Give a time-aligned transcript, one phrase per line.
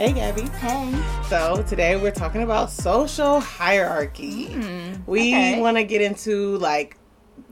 [0.00, 0.48] Hey, Gabby.
[0.60, 0.98] Hey.
[1.28, 4.46] So, today we're talking about social hierarchy.
[4.46, 5.60] Mm, we okay.
[5.60, 6.96] want to get into like,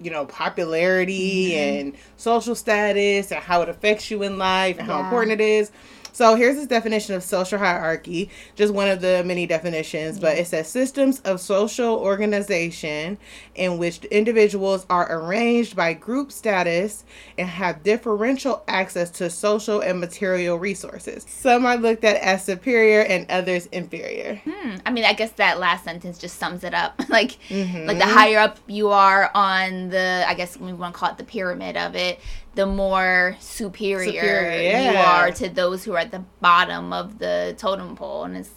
[0.00, 1.88] you know, popularity Mm-hmm.
[1.88, 5.70] and social status and how it affects you in life and how important it is.
[6.18, 10.48] So, here's this definition of social hierarchy, just one of the many definitions, but it
[10.48, 13.18] says systems of social organization
[13.54, 17.04] in which individuals are arranged by group status
[17.38, 21.24] and have differential access to social and material resources.
[21.28, 24.42] Some are looked at as superior and others inferior.
[24.44, 24.74] Hmm.
[24.84, 27.00] I mean, I guess that last sentence just sums it up.
[27.08, 27.86] like, Mhm.
[27.86, 31.18] like the higher up you are on the, I guess we want to call it
[31.18, 32.18] the pyramid of it,
[32.58, 37.54] the more superior, Superior, you are to those who are at the bottom of the
[37.56, 38.24] totem pole.
[38.24, 38.50] And it's,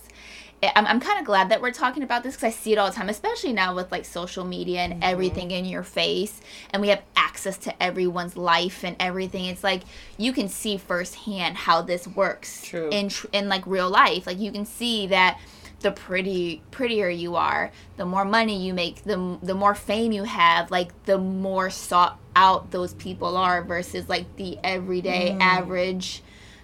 [0.63, 2.89] I'm, I'm kind of glad that we're talking about this because I see it all
[2.89, 5.03] the time, especially now with like social media and Mm-hmm.
[5.03, 9.45] everything in your face, and we have access to everyone's life and everything.
[9.45, 9.83] It's like
[10.17, 12.89] you can see firsthand how this works True.
[12.89, 14.25] in tr- in like real life.
[14.25, 15.39] Like you can see that
[15.81, 20.23] the pretty prettier you are, the more money you make, the the more fame you
[20.23, 25.41] have, like the more sought out those people are versus like the everyday Mm.
[25.41, 26.23] average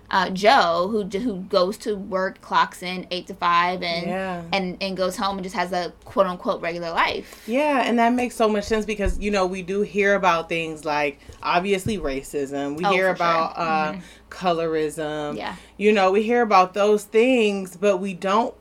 [0.10, 4.42] uh, Joe who who goes to work, clocks in eight to five, and Yeah.
[4.54, 7.44] and and goes home and just has a quote unquote regular life.
[7.46, 10.86] Yeah, and that makes so much sense because you know we do hear about things
[10.86, 12.78] like obviously racism.
[12.78, 13.26] We Oh, hear for sure.
[13.28, 13.94] about uh,
[14.30, 15.36] colorism.
[15.38, 15.56] Yeah.
[15.78, 18.54] You know, we hear about those things, but we don't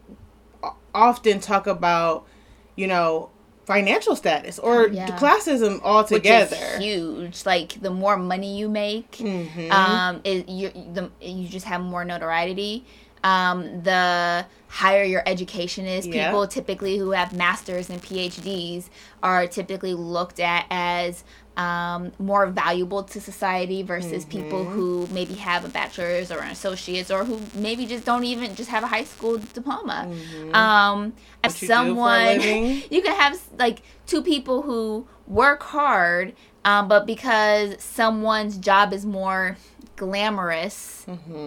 [0.97, 2.27] often talk about
[2.75, 3.30] you know
[3.66, 5.06] financial status or Yeah.
[5.19, 6.55] classism Which altogether.
[6.56, 7.44] is huge.
[7.44, 9.70] Like the more money you make, Mhm.
[9.72, 12.84] um, it, you the you just have more notoriety.
[13.24, 16.27] Um, the higher your education is, Yeah.
[16.27, 18.84] people typically who have masters and PhDs
[19.20, 21.24] are typically looked at as
[21.57, 24.75] um, more valuable to society versus people Mm-hmm.
[24.75, 28.70] who maybe have a bachelor's or an associate's or who maybe just don't even just
[28.70, 30.08] have a high school diploma.
[30.53, 31.14] Um,
[31.45, 31.64] if Mm-hmm.
[31.64, 32.85] You for a someone living.
[32.91, 39.07] you can have like two people who work hard, um, but because someone's job is
[39.07, 39.57] more
[39.97, 41.07] glamorous,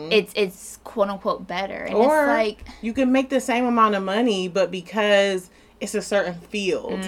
[0.10, 1.84] it's it's quote unquote better.
[1.84, 2.02] And Mm-hmm.
[2.02, 5.50] or it's like you can make the same amount of money, but because
[5.82, 7.04] it's a certain field,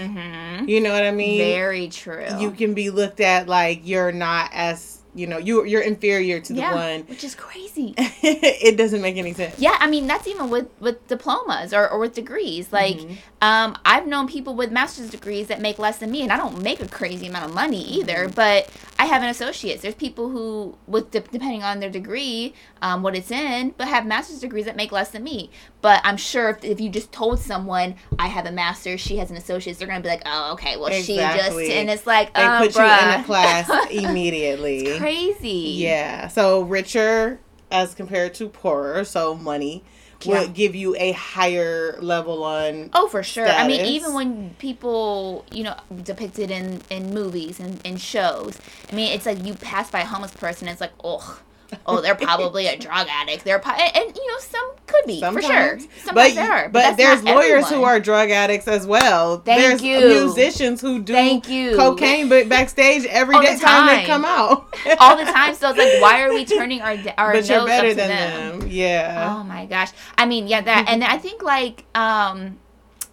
[0.68, 1.40] you know what I mean?
[1.42, 1.52] Mm-hmm.
[1.52, 2.26] very true.
[2.40, 6.54] you can be looked at like you're not as you know you you're inferior to
[6.54, 7.02] the yeah, one.
[7.08, 7.94] which is crazy.
[7.98, 9.60] it doesn't make any sense.
[9.60, 12.72] Yeah, I mean that's even with with diplomas or, or with degrees.
[12.72, 13.14] Like, Mm-hmm.
[13.42, 16.62] um, I've known people with master's degrees that make less than me, and I don't
[16.62, 18.28] make a crazy amount of money either.
[18.28, 18.36] Mm-hmm.
[18.36, 18.70] But
[19.02, 19.82] I have an associate's.
[19.82, 22.54] There's people who, with de- depending on their degree,
[22.84, 25.50] um, what it's in, but have master's degrees that make less than me.
[25.82, 29.32] But I'm sure if, if you just told someone I have a master's, she has
[29.32, 32.46] an associate's, they're gonna be like, oh, okay, well she just, and it's like, They
[32.46, 35.00] oh, put you in a class immediately.
[35.00, 35.78] Crazy.
[35.78, 36.28] Yeah.
[36.28, 37.40] So richer
[37.72, 39.84] as compared to poorer, so money
[40.26, 40.42] Yeah.
[40.42, 43.48] would give you a higher level on Oh, for sure.
[43.48, 48.58] I mean, even when people, you know, depicted in in movies and in shows.
[48.92, 51.40] I mean, it's like you pass by a homeless person, it's like, oh,
[51.86, 53.44] oh, they're probably a drug addict.
[53.44, 55.80] They're pro- and, and, you know, some could be for sure.
[55.80, 55.88] Sometimes.
[56.04, 59.40] Sometimes but they are, but, but, there's lawyers who are drug addicts as well.
[59.40, 60.08] Thank there's you.
[60.08, 61.76] musicians who do Thank you.
[61.76, 64.76] cocaine but backstage every day the time they come out.
[65.00, 65.56] all the time.
[65.56, 67.96] So it's like, why are we turning our our but nose you're better up to
[67.96, 68.60] than them?
[68.60, 68.70] them.
[68.70, 69.36] Yeah.
[69.38, 69.92] Oh my gosh.
[70.18, 72.58] I mean, yeah, that and I think like um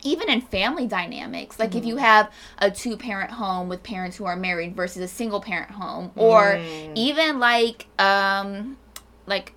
[0.09, 4.25] even in family dynamics, like if you have a two parent home with parents who
[4.25, 6.93] are married versus a single parent home or Mm.
[6.97, 8.77] even like um
[9.27, 9.53] like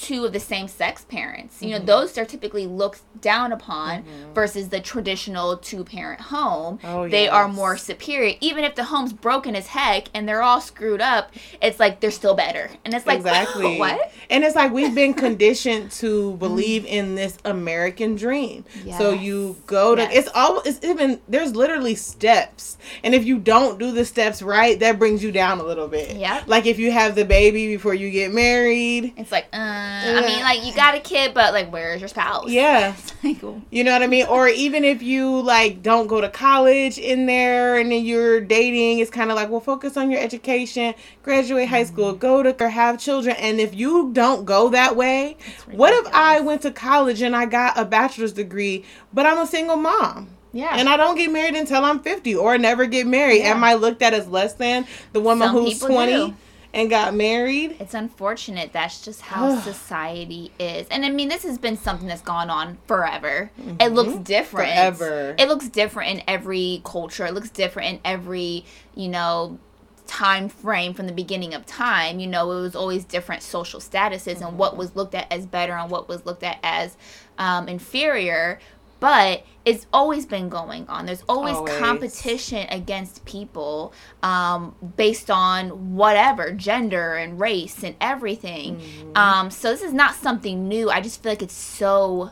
[0.00, 1.62] two of the same sex parents.
[1.62, 6.78] You know, those are typically looked down upon versus the traditional two parent home.
[6.84, 8.36] Oh, they are more superior.
[8.40, 12.10] Even if the home's broken as heck and they're all screwed up, it's like they're
[12.10, 12.70] still better.
[12.84, 13.78] And it's like exactly.
[13.78, 14.12] what?
[14.30, 18.64] And it's like we've been conditioned to believe in this American dream.
[18.96, 20.12] So you go to Yes.
[20.14, 22.78] it's all it's even there's literally steps.
[23.04, 26.16] And if you don't do the steps right, that brings you down a little bit.
[26.16, 26.42] Yeah.
[26.46, 29.12] Like if you have the baby before you get married.
[29.18, 32.48] It's like, uh, I mean, like you got a kid, but like, where's your spouse?
[32.48, 32.94] Yeah.
[33.22, 34.24] Like, You know what I mean?
[34.28, 39.00] Or even if you like don't go to college in there and then you're dating,
[39.00, 42.18] it's kind of like, well, focus on your education, graduate high school, mm-hmm.
[42.18, 43.36] go to or have children.
[43.36, 45.36] And if you don't go that way,
[45.70, 49.46] what if I went to college and I got a bachelor's degree, but I'm a
[49.46, 50.30] single mom?
[50.52, 50.76] yeah.
[50.76, 53.40] And I don't get married until I'm 50 or never get married.
[53.40, 53.54] Yeah.
[53.54, 56.34] Am I looked at as less than the woman Some who's 20 do.
[56.72, 57.76] And got married?
[57.80, 58.72] it's unfortunate.
[58.72, 60.86] That's just how society is.
[60.88, 63.50] And I mean, this has been something that's gone on forever.
[63.80, 64.70] It looks different.
[64.70, 64.96] Mm-hmm.
[64.96, 65.34] Forever.
[65.38, 67.26] It looks different in every culture.
[67.26, 68.64] It looks different in every,
[68.94, 69.58] you know,
[70.06, 74.34] time frame from the beginning of time you know it was always different social statuses
[74.34, 74.44] mm-hmm.
[74.48, 76.96] and what was looked at as better and what was looked at as
[77.38, 78.58] um, inferior
[79.00, 81.06] but it's always been going on.
[81.06, 81.76] There's always, always.
[81.78, 83.92] competition against people
[84.22, 88.76] um, based on whatever gender and race and everything.
[88.76, 89.16] Mm-hmm.
[89.16, 90.90] Um, so this is not something new.
[90.90, 92.30] I just feel like it's so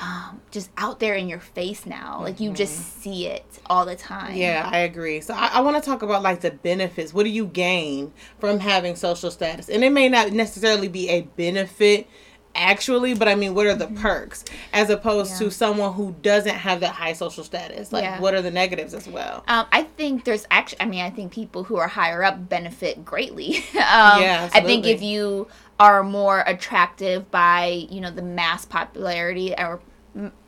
[0.00, 2.20] um, just out there in your face now.
[2.22, 2.56] Like you mm-hmm.
[2.56, 4.34] just see it all the time.
[4.34, 5.20] Yeah, I agree.
[5.20, 7.12] So I, I want to talk about like the benefits.
[7.12, 9.68] What do you gain from having social status?
[9.68, 12.08] And it may not necessarily be a benefit
[12.54, 14.02] actually, but I mean, what are the mm-hmm.
[14.02, 15.38] perks as opposed yeah.
[15.38, 17.92] to someone who doesn't have that high social status?
[17.92, 18.20] Like, yeah.
[18.20, 19.44] what are the negatives as well?
[19.48, 23.04] Um, I think there's actually, I mean, I think people who are higher up benefit
[23.04, 23.56] greatly.
[23.58, 24.60] um, yeah, absolutely.
[24.60, 25.48] I think if you
[25.78, 29.80] are more attractive by, you know, the mass popularity or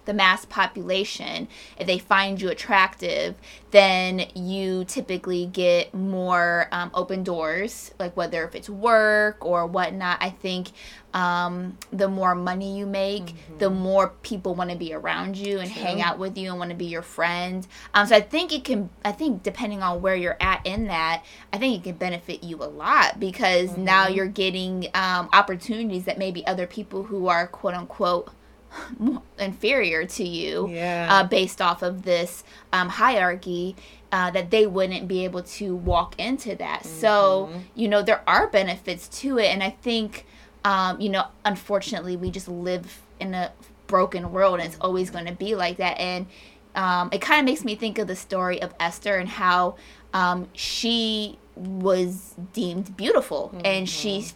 [0.04, 1.48] the mass population,
[1.78, 3.36] if they find you attractive,
[3.70, 10.18] then you typically get more um, open doors, like whether if it's work or whatnot.
[10.20, 10.70] I think
[11.14, 13.58] um, the more money you make, mm-hmm.
[13.58, 15.82] the more people want to be around you and True.
[15.82, 17.66] hang out with you and want to be your friend.
[17.94, 21.24] Um, so I think it can, I think depending on where you're at in that,
[21.52, 23.84] I think it can benefit you a lot because mm-hmm.
[23.84, 28.32] now you're getting um, opportunities that maybe other people who are quote unquote
[29.38, 31.08] inferior to you yeah.
[31.10, 33.76] uh, based off of this um, hierarchy
[34.10, 37.00] uh, that they wouldn't be able to walk into that mm-hmm.
[37.00, 40.26] so you know there are benefits to it and i think
[40.64, 43.52] um, you know unfortunately we just live in a
[43.86, 46.26] broken world and it's always going to be like that and
[46.74, 49.76] um, it kind of makes me think of the story of esther and how
[50.14, 53.66] um, she was deemed beautiful mm-hmm.
[53.66, 54.26] and she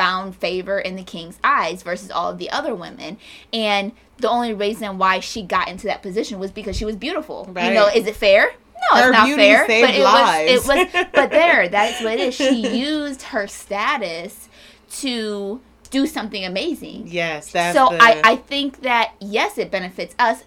[0.00, 3.18] found favor in the king's eyes versus all of the other women.
[3.52, 7.46] And the only reason why she got into that position was because she was beautiful.
[7.52, 7.66] Right.
[7.66, 8.50] You know, is it fair?
[8.90, 9.66] No, her it's not fair.
[9.66, 10.66] but it lives.
[10.66, 12.34] was it was but there, that's what it is.
[12.34, 14.48] She used her status
[14.92, 15.60] to
[15.90, 17.06] do something amazing.
[17.06, 18.02] Yes, that's so the...
[18.02, 20.44] I, I think that yes, it benefits us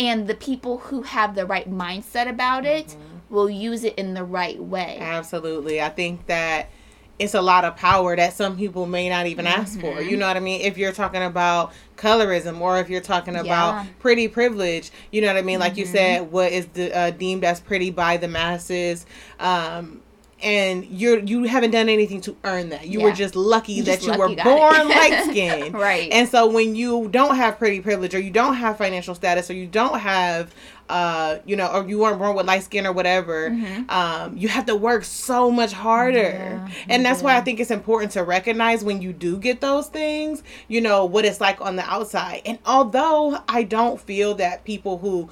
[0.00, 3.34] and the people who have the right mindset about it mm-hmm.
[3.34, 4.96] will use it in the right way.
[4.98, 5.82] Absolutely.
[5.82, 6.70] I think that
[7.22, 9.96] it's a lot of power that some people may not even ask mm-hmm.
[9.96, 10.02] for.
[10.02, 10.60] You know what I mean?
[10.60, 15.36] If you're talking about colorism or if you're talking about pretty privilege, you know what
[15.36, 15.60] I mean?
[15.60, 15.80] Like mm-hmm.
[15.80, 19.06] you said, what is uh, deemed as pretty by the masses.
[19.38, 20.01] Um,
[20.42, 22.86] and you're you haven't done anything to earn that.
[22.86, 23.04] You yeah.
[23.06, 25.74] were just lucky that just you lucky were born light skinned.
[25.74, 26.10] right.
[26.12, 29.54] And so when you don't have pretty privilege or you don't have financial status or
[29.54, 30.54] you don't have
[30.88, 33.88] uh, you know, or you weren't born with light skin or whatever, mm-hmm.
[33.88, 36.18] um, you have to work so much harder.
[36.18, 37.24] Yeah, and that's yeah.
[37.24, 41.06] why I think it's important to recognize when you do get those things, you know,
[41.06, 42.42] what it's like on the outside.
[42.44, 45.30] And although I don't feel that people who,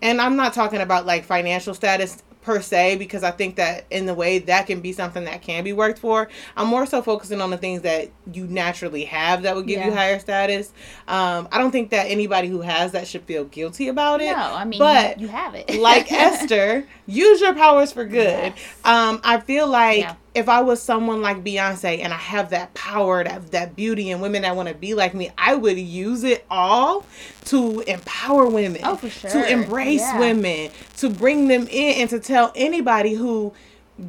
[0.00, 4.06] and I'm not talking about like financial status per se because I think that in
[4.06, 6.28] the way that can be something that can be worked for.
[6.56, 9.86] I'm more so focusing on the things that you naturally have that would give yeah.
[9.86, 10.72] you higher status.
[11.08, 14.32] Um, I don't think that anybody who has that should feel guilty about it.
[14.32, 15.70] No, I mean, but you, have it.
[15.76, 18.54] like Esther, use your powers for good.
[18.54, 18.80] Yes.
[18.84, 22.72] Um, I feel like yeah if I was someone like Beyonce and I have that
[22.74, 26.24] power, that that beauty, and women that want to be like me, I would use
[26.24, 27.04] it all
[27.46, 28.80] to empower women.
[28.84, 29.30] Oh, for sure.
[29.30, 30.18] To embrace yeah.
[30.18, 33.52] women, to bring them in, and to tell anybody who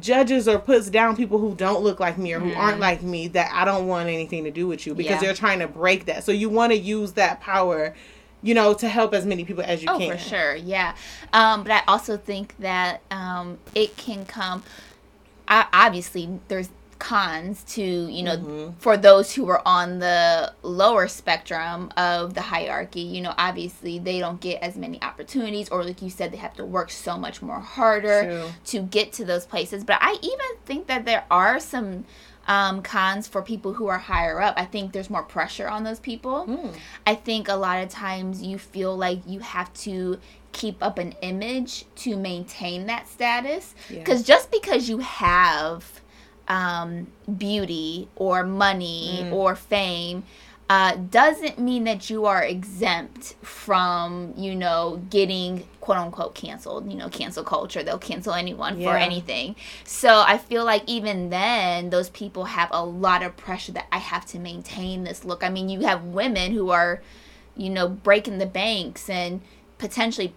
[0.00, 2.56] judges or puts down people who don't look like me or who mm.
[2.56, 5.20] aren't like me that I don't want anything to do with you because yeah.
[5.20, 6.24] they're trying to break that.
[6.24, 7.94] So you want to use that power
[8.42, 10.12] you know, to help as many people as you oh, can.
[10.12, 10.94] for sure, yeah.
[11.32, 14.62] Um, but I also think that um, it can come
[15.48, 18.72] obviously there's cons to you know mm-hmm.
[18.78, 24.20] for those who are on the lower spectrum of the hierarchy you know obviously they
[24.20, 27.42] don't get as many opportunities or like you said they have to work so much
[27.42, 28.48] more harder True.
[28.66, 32.04] to get to those places but i even think that there are some
[32.46, 34.54] um, cons for people who are higher up.
[34.56, 36.46] I think there's more pressure on those people.
[36.46, 36.74] Mm.
[37.06, 40.18] I think a lot of times you feel like you have to
[40.52, 43.74] keep up an image to maintain that status.
[43.88, 44.34] Because yeah.
[44.36, 46.00] just because you have
[46.48, 47.06] um,
[47.38, 49.32] beauty or money mm.
[49.32, 50.24] or fame,
[50.70, 56.90] uh, doesn't mean that you are exempt from, you know, getting quote unquote canceled.
[56.90, 58.90] You know, cancel culture, they'll cancel anyone yeah.
[58.90, 59.56] for anything.
[59.84, 63.98] So I feel like even then, those people have a lot of pressure that I
[63.98, 65.44] have to maintain this look.
[65.44, 67.02] I mean, you have women who are,
[67.56, 69.42] you know, breaking the banks and
[69.76, 70.34] potentially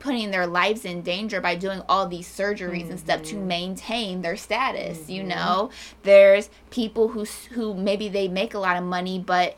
[0.00, 2.90] putting their lives in danger by doing all these surgeries mm-hmm.
[2.90, 3.46] and stuff to mm-hmm.
[3.46, 5.12] maintain their status mm-hmm.
[5.12, 5.70] you know
[6.02, 9.56] there's people who who maybe they make a lot of money but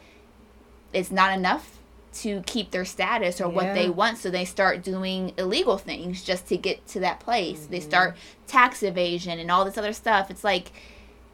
[0.93, 1.79] it's not enough
[2.13, 6.47] to keep their status or what they want so they start doing illegal things just
[6.47, 7.89] to get to that place they Mm-hmm.
[7.89, 10.73] start tax evasion and all this other stuff it's like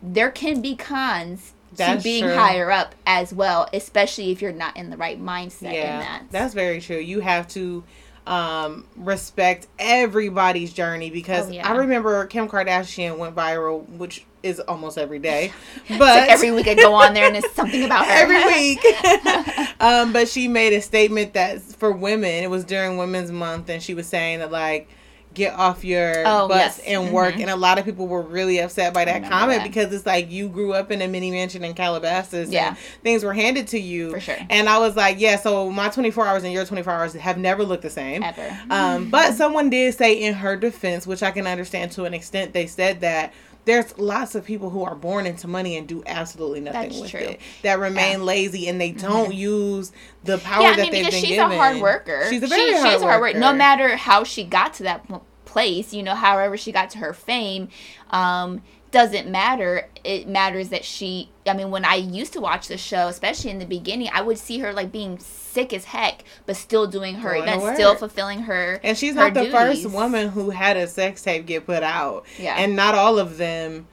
[0.00, 2.34] there can be cons That's to being true.
[2.34, 6.54] higher up as well especially if you're not in the right mindset in that that's
[6.54, 6.98] very true.
[6.98, 7.82] You have to
[8.28, 11.66] um, respect everybody's journey because Oh, yeah.
[11.66, 15.52] I remember Kim Kardashian went viral, which is almost every day,
[15.98, 19.76] but every week I go on there and it's something about her every week.
[19.80, 23.82] um, but she made a statement that for women, it was during Women's Month, and
[23.82, 24.88] she was saying that like.
[25.38, 26.80] Get off your Oh, butts yes.
[26.80, 27.42] and work, Mhm.
[27.42, 29.68] and a lot of people were really upset by that comment that.
[29.68, 32.70] because it's like you grew up in a mini mansion in Calabasas, Yeah.
[32.70, 34.36] and things were handed to you, For sure.
[34.50, 37.62] And I was like, yeah, so my 24 hours and your 24 hours have never
[37.64, 38.24] looked the same.
[38.24, 42.14] ever Um, but someone did say in her defense, which I can understand to an
[42.14, 43.32] extent, they said that
[43.64, 47.10] there's lots of people who are born into money and do absolutely nothing That's with
[47.10, 47.20] true.
[47.20, 47.40] it.
[47.62, 49.92] That remain lazy and they don't use
[50.24, 51.52] the power yeah, I that mean, they've because been she's given.
[51.52, 52.26] a hard worker.
[52.30, 53.34] She's a She- very hard she's a hard worker.
[53.34, 53.38] worker.
[53.38, 55.06] No matter how she got to that
[55.48, 57.68] place, you know, however she got to her fame,
[58.10, 59.88] um, doesn't matter.
[60.04, 61.28] It matters that she.
[61.46, 64.38] I mean, when I used to watch the show, especially in the beginning, I would
[64.38, 68.40] see her like being sick as heck, but still doing her Going events, still fulfilling
[68.42, 68.80] her.
[68.82, 72.24] And she's her not the first woman who had a sex tape get put out.
[72.38, 72.54] Yeah.
[72.56, 73.86] And not all of them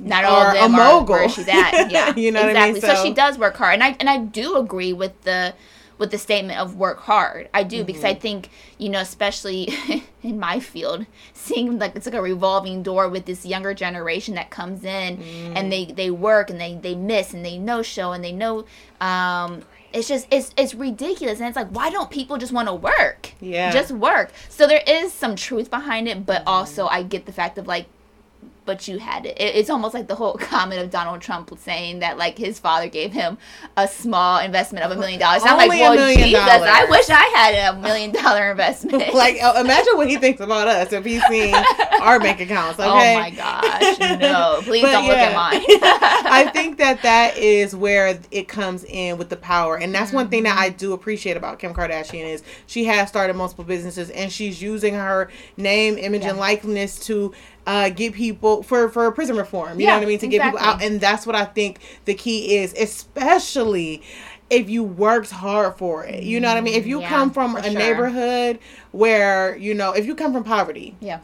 [0.00, 1.14] Not all of them a are mogul.
[1.14, 1.88] where she's at.
[1.92, 2.76] Yeah, You know what I mean?
[2.76, 2.80] exactly.
[2.80, 5.54] So, So- she does work hard, and I and I do agree with the
[6.02, 7.48] with the statement of work hard.
[7.54, 8.16] I do because Mm-hmm.
[8.18, 9.62] I think you know, especially
[10.22, 14.50] in my field, seeing like it's like a revolving door with this younger generation that
[14.50, 15.52] comes in Mm.
[15.56, 18.64] and they they work and they they miss and they no show and they know.
[19.00, 22.74] Um, it's just it's it's ridiculous and it's like why don't people just want to
[22.74, 23.70] work Yeah.
[23.70, 26.48] just work so there is some truth behind it but Mm-hmm.
[26.48, 27.86] also i get the fact of like
[28.64, 29.40] but you had it.
[29.40, 29.56] it.
[29.56, 33.12] It's almost like the whole comment of Donald Trump saying that like his father gave
[33.12, 33.38] him
[33.76, 35.42] a small investment of a million dollars.
[35.44, 39.14] I'm like, well, million Jesus, I wish I had a million dollar investment.
[39.14, 41.54] like uh, imagine what he thinks about us if he's seeing
[42.00, 42.78] our bank accounts.
[42.78, 42.88] Okay.
[43.16, 44.60] oh my gosh, no!
[44.62, 45.62] Please don't look at mine.
[45.82, 50.28] I think that that is where it comes in with the power, and that's one
[50.28, 54.32] thing that I do appreciate about Kim Kardashian is she has started multiple businesses, and
[54.32, 57.32] she's using her name, image, and likeness to
[57.66, 59.78] uh, get people for for prison reform.
[59.80, 60.18] You know what I mean?
[60.20, 64.02] To get people out, and that's what I think the key is, especially.
[64.50, 66.74] If you worked hard for it, you know what I mean.
[66.74, 67.72] If you Yeah, come from a sure.
[67.72, 68.58] neighborhood
[68.90, 71.20] where you know, if you come from poverty, yeah,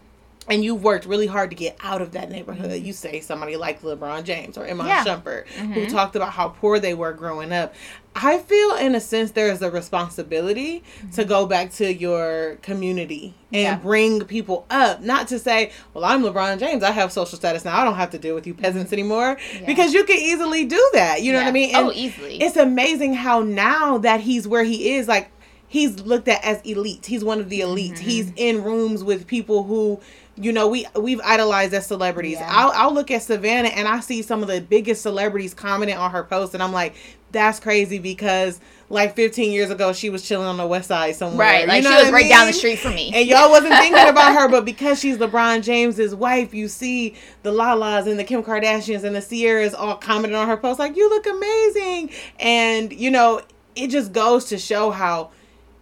[0.49, 2.83] and you've worked really hard to get out of that neighborhood.
[2.83, 5.05] You say somebody like LeBron James or Iman Yeah.
[5.05, 7.75] Shumpert, who talked about how poor they were growing up.
[8.21, 10.83] I feel, in a sense, there is a responsibility
[11.15, 13.77] to go back to your community and Yeah.
[13.77, 15.03] bring people up.
[15.03, 16.83] Not to say, well, I'm LeBron James.
[16.83, 17.79] I have social status now.
[17.79, 19.37] I don't have to deal with you peasants anymore.
[19.55, 19.67] Yeah.
[19.67, 21.23] Because you can easily do that.
[21.23, 21.71] You know what I mean?
[21.77, 22.43] Oh, easily.
[22.43, 25.31] It's amazing how now that he's where he is, like,
[25.69, 27.07] he's looked at as elite.
[27.07, 27.95] He's one of the elite.
[27.95, 28.05] Mm-hmm.
[28.05, 30.01] He's in rooms with people who,
[30.41, 32.39] you know, we we've idolized as celebrities.
[32.39, 32.49] Yeah.
[32.51, 36.11] I'll I'll look at Savannah and I see some of the biggest celebrities commenting on
[36.13, 36.95] her post, and I'm like,
[37.31, 41.47] that's crazy because like 15 years ago she was chilling on the west side somewhere.
[41.47, 41.69] right.
[41.69, 43.13] Like You know she was right down the street from me.
[43.15, 47.53] And y'all wasn't thinking about her, but because she's LeBron James's wife, you see the
[47.53, 51.09] Lalas and the Kim Kardashians and the Ciaras all commenting on her post like, "You
[51.11, 53.43] look amazing," and you know,
[53.77, 55.31] it just goes to show how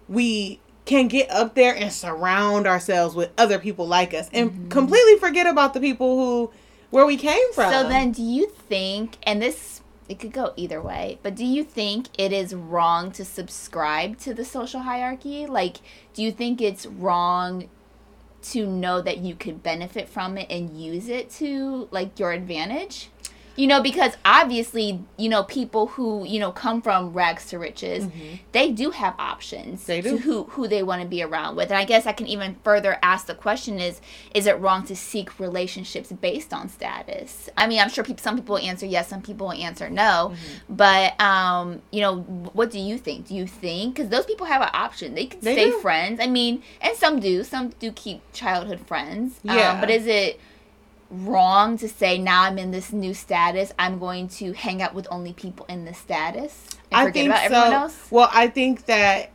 [0.08, 4.68] we can get up there and surround ourselves with other people like us and mm-hmm.
[4.68, 6.52] completely forget about the people who
[6.90, 7.70] where we came from.
[7.72, 11.64] So then, do you think, and this it could go either way, but do you
[11.64, 15.46] think it is wrong to subscribe to the social hierarchy?
[15.46, 15.78] Like,
[16.14, 17.68] do you think it's wrong
[18.42, 23.10] to know that you could benefit from it and use it to like your advantage?
[23.56, 28.06] You know, because obviously, you know, people who, you know, come from rags to riches,
[28.52, 29.86] they do have options Mm-hmm.
[29.86, 30.18] They to do.
[30.18, 31.70] who who they want to be around with.
[31.70, 34.00] And I guess I can even further ask the question is
[34.34, 37.48] is it wrong to seek relationships based on status?
[37.56, 40.32] I mean, I'm sure people, some people answer yes, some people answer no.
[40.32, 40.74] Mm-hmm.
[40.76, 42.20] But um, you know,
[42.52, 43.26] what do you think?
[43.28, 45.14] Do you think cuz those people have an option.
[45.14, 45.78] They can They stay do.
[45.80, 46.20] friends.
[46.20, 47.42] I mean, and some do.
[47.44, 49.40] Some do keep childhood friends.
[49.42, 49.72] Yeah.
[49.72, 50.40] Um, but is it
[51.10, 55.06] wrong to say now I'm in this new status, I'm going to hang out with
[55.10, 57.44] only people in this status and I forget think about so.
[57.44, 58.08] everyone else?
[58.10, 59.30] Well, I think that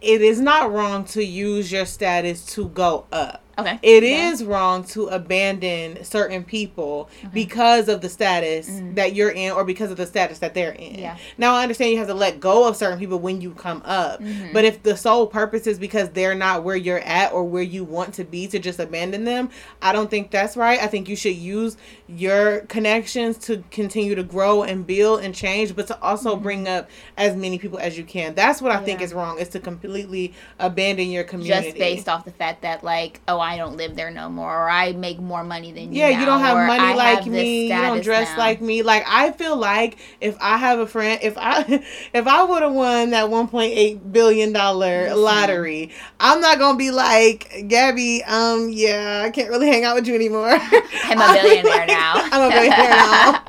[0.00, 3.42] it is not wrong to use your status to go up.
[3.58, 3.78] Okay.
[3.82, 4.30] It Yeah.
[4.30, 9.90] is wrong to abandon certain people because of the status that you're in or because
[9.90, 10.92] of the status that they're in.
[10.92, 11.00] Mm-hmm.
[11.00, 11.16] Yeah.
[11.38, 14.20] Now I understand you have to let go of certain people when you come up.
[14.20, 14.52] Mm-hmm.
[14.52, 17.84] But if the sole purpose is because they're not where you're at or where you
[17.84, 19.50] want to be to just abandon them,
[19.82, 20.80] I don't think that's right.
[20.80, 25.74] I think you should use your connections to continue to grow and build and change,
[25.74, 28.34] but to also bring up as many people as you can.
[28.34, 29.04] That's what I think Mm-hmm.
[29.04, 31.68] Is wrong is to completely abandon your community.
[31.68, 34.68] just based off the fact that like oh I don't live there no more or
[34.70, 37.64] I make more money than you Yeah, you don't have money I like have me.
[37.64, 38.38] You don't dress now.
[38.38, 38.82] like me.
[38.82, 41.64] Like I feel like if I have a friend, if I
[42.12, 45.90] if I would have won that 1.8 billion dollar lottery,
[46.20, 48.22] I'm not gonna be like Gabby.
[48.24, 50.50] Um, yeah, I can't really hang out with you anymore.
[50.60, 52.14] I'm a billionaire now.
[52.30, 53.44] I'm a billionaire now.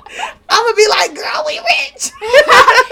[0.52, 2.12] I'm gonna be like, girl, we rich.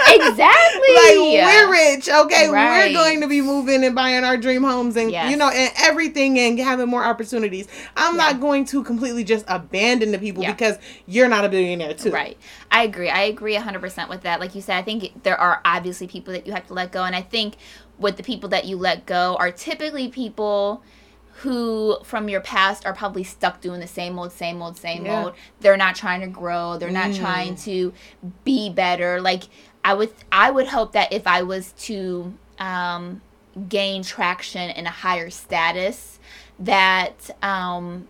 [0.10, 2.50] exactly like we're rich, okay?
[2.50, 2.88] Right.
[2.88, 5.32] We're going to be moving and buying our dream homes and Yes.
[5.32, 7.68] you know and everything and having more opportunities.
[7.96, 8.24] I'm Yeah.
[8.32, 10.52] not going to completely just abandon the people Yeah.
[10.52, 12.12] because you're not a billionaire too.
[12.12, 12.38] Right.
[12.72, 13.10] I agree.
[13.10, 14.40] I agree 100% with that.
[14.40, 17.04] Like you said, I think there are obviously people that you have to let go.
[17.04, 17.56] And I think
[17.98, 20.84] with the people that you let go are typically people
[21.42, 25.24] who from your past are probably stuck doing the same old, same old, same Yeah.
[25.26, 25.34] old.
[25.60, 26.78] They're not trying to grow.
[26.78, 27.20] They're not Mm.
[27.20, 27.94] trying to
[28.44, 29.22] be better.
[29.22, 29.44] Like
[29.86, 33.22] I would, I would hope that if I was to um,
[33.70, 36.18] gain traction in a higher status,
[36.60, 38.08] that um,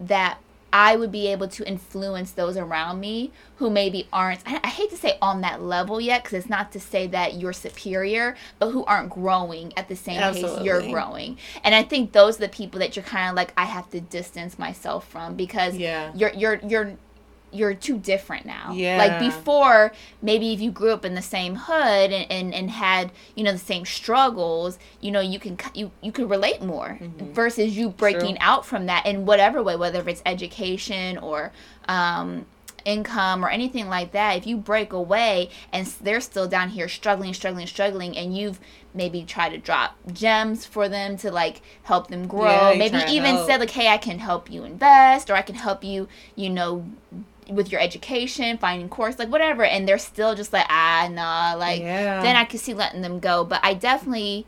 [0.00, 0.38] that
[0.72, 4.90] I would be able to influence those around me who maybe aren't, I, I hate
[4.90, 8.70] to say on that level yet, because it's not to say that you're superior, but
[8.72, 11.38] who aren't growing at the same pace you're growing.
[11.64, 14.00] And I think those are the people that you're kind of like, I have to
[14.00, 16.12] distance myself from because Yeah.
[16.14, 16.92] you're, you're, you're,
[17.56, 18.72] you're too different now.
[18.72, 18.98] Yeah.
[18.98, 23.12] Like before, maybe if you grew up in the same hood and, and, and had,
[23.34, 26.98] you know, the same struggles, you know, you can you you could relate more
[27.32, 28.44] versus you breaking True.
[28.46, 31.52] out from that in whatever way, whether it's education or
[31.88, 32.46] um
[32.86, 37.34] income or anything like that if you break away and they're still down here struggling
[37.34, 38.60] struggling struggling and you've
[38.94, 43.44] maybe tried to drop gems for them to like help them grow Yeah, maybe even
[43.44, 46.86] said like hey i can help you invest or i can help you you know
[47.48, 51.80] with your education finding course like whatever and they're still just like ah nah like
[51.80, 52.20] Yeah.
[52.22, 54.46] then i could see letting them go but i definitely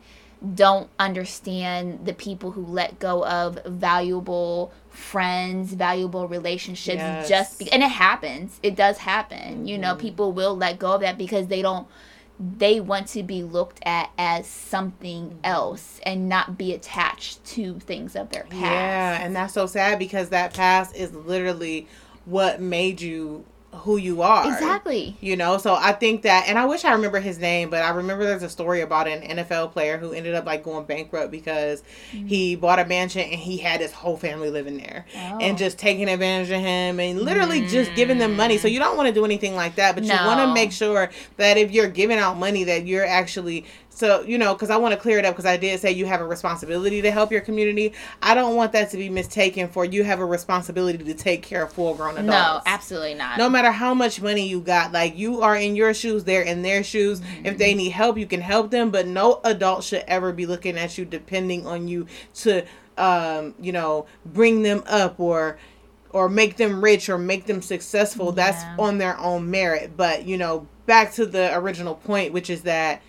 [0.55, 7.27] don't understand the people who let go of valuable friends, valuable relationships Yes.
[7.29, 8.57] just be- and it happens.
[8.63, 9.67] It does happen.
[9.67, 11.87] You know, people will let go of that because they don't
[12.39, 18.15] they want to be looked at as something else and not be attached to things
[18.15, 18.61] of their past.
[18.61, 21.85] Yeah, and that's so sad because that past is literally
[22.29, 24.51] what made you who you are.
[24.51, 25.15] Exactly.
[25.21, 27.89] You know, so I think that, and I wish I remember his name, but I
[27.89, 31.83] remember there's a story about an NFL player who ended up like going bankrupt because
[32.11, 32.27] mm.
[32.27, 35.37] he bought a mansion and he had his whole family living there Oh.
[35.39, 38.57] and just taking advantage of him and literally just giving them money.
[38.57, 38.71] So mm.
[38.71, 41.57] you don't want to do anything like that, but you want to make sure that
[41.57, 43.65] if you're giving out money, that you're actually
[43.99, 46.05] so you know because I want to clear it up because I did say you
[46.05, 47.93] have a responsibility to help your community.
[48.21, 51.63] I don't want that to be mistaken for you have a responsibility to take care
[51.63, 52.27] of full grown adults.
[52.27, 53.37] No, absolutely not.
[53.37, 56.61] no matter how much money you got like you are in your shoes they're in
[56.61, 57.21] their shoes.
[57.43, 60.77] If they need help you can help them but no adult should ever be looking
[60.77, 62.65] at you depending on you to
[62.97, 65.57] um you know bring them up or
[66.11, 68.31] or make them rich or make them successful.
[68.31, 69.97] That's on their own merit.
[69.97, 73.01] But you know back to the original point which is that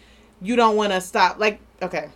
[0.42, 2.08] you don't want to stop like okay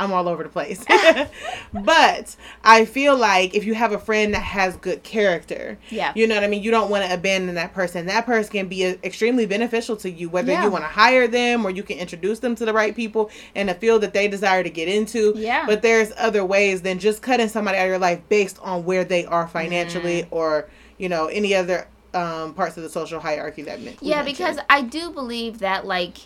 [0.00, 0.84] I'm all over the place.
[1.72, 6.12] but I feel like if you have a friend that has good character, Yeah.
[6.14, 6.62] you know what I mean?
[6.62, 8.06] You don't want to abandon that person.
[8.06, 10.62] That person can be uh, extremely beneficial to you, whether Yeah.
[10.64, 13.68] you want to hire them or you can introduce them to the right people in
[13.68, 15.32] a field that they desire to get into.
[15.34, 15.66] Yeah.
[15.66, 19.02] But there's other ways than just cutting somebody out of your life based on where
[19.02, 20.28] they are financially Mm.
[20.30, 24.24] or, you know, any other um, parts of the social hierarchy that Yeah, mentioned.
[24.26, 26.18] because I do believe that like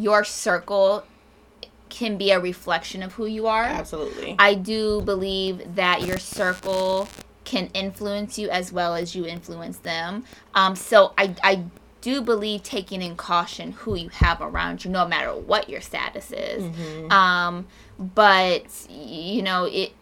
[0.00, 1.04] your circle
[1.90, 3.64] can be a reflection of who you are.
[3.64, 4.36] Absolutely.
[4.38, 7.08] I do believe that your circle
[7.44, 10.24] can influence you as well as you influence them.
[10.54, 11.64] Um, so I, I
[12.00, 16.30] do believe taking in caution who you have around you, no matter what your status
[16.30, 16.62] is.
[16.62, 17.12] Mm-hmm.
[17.12, 17.66] Um,
[17.98, 19.92] but you know it.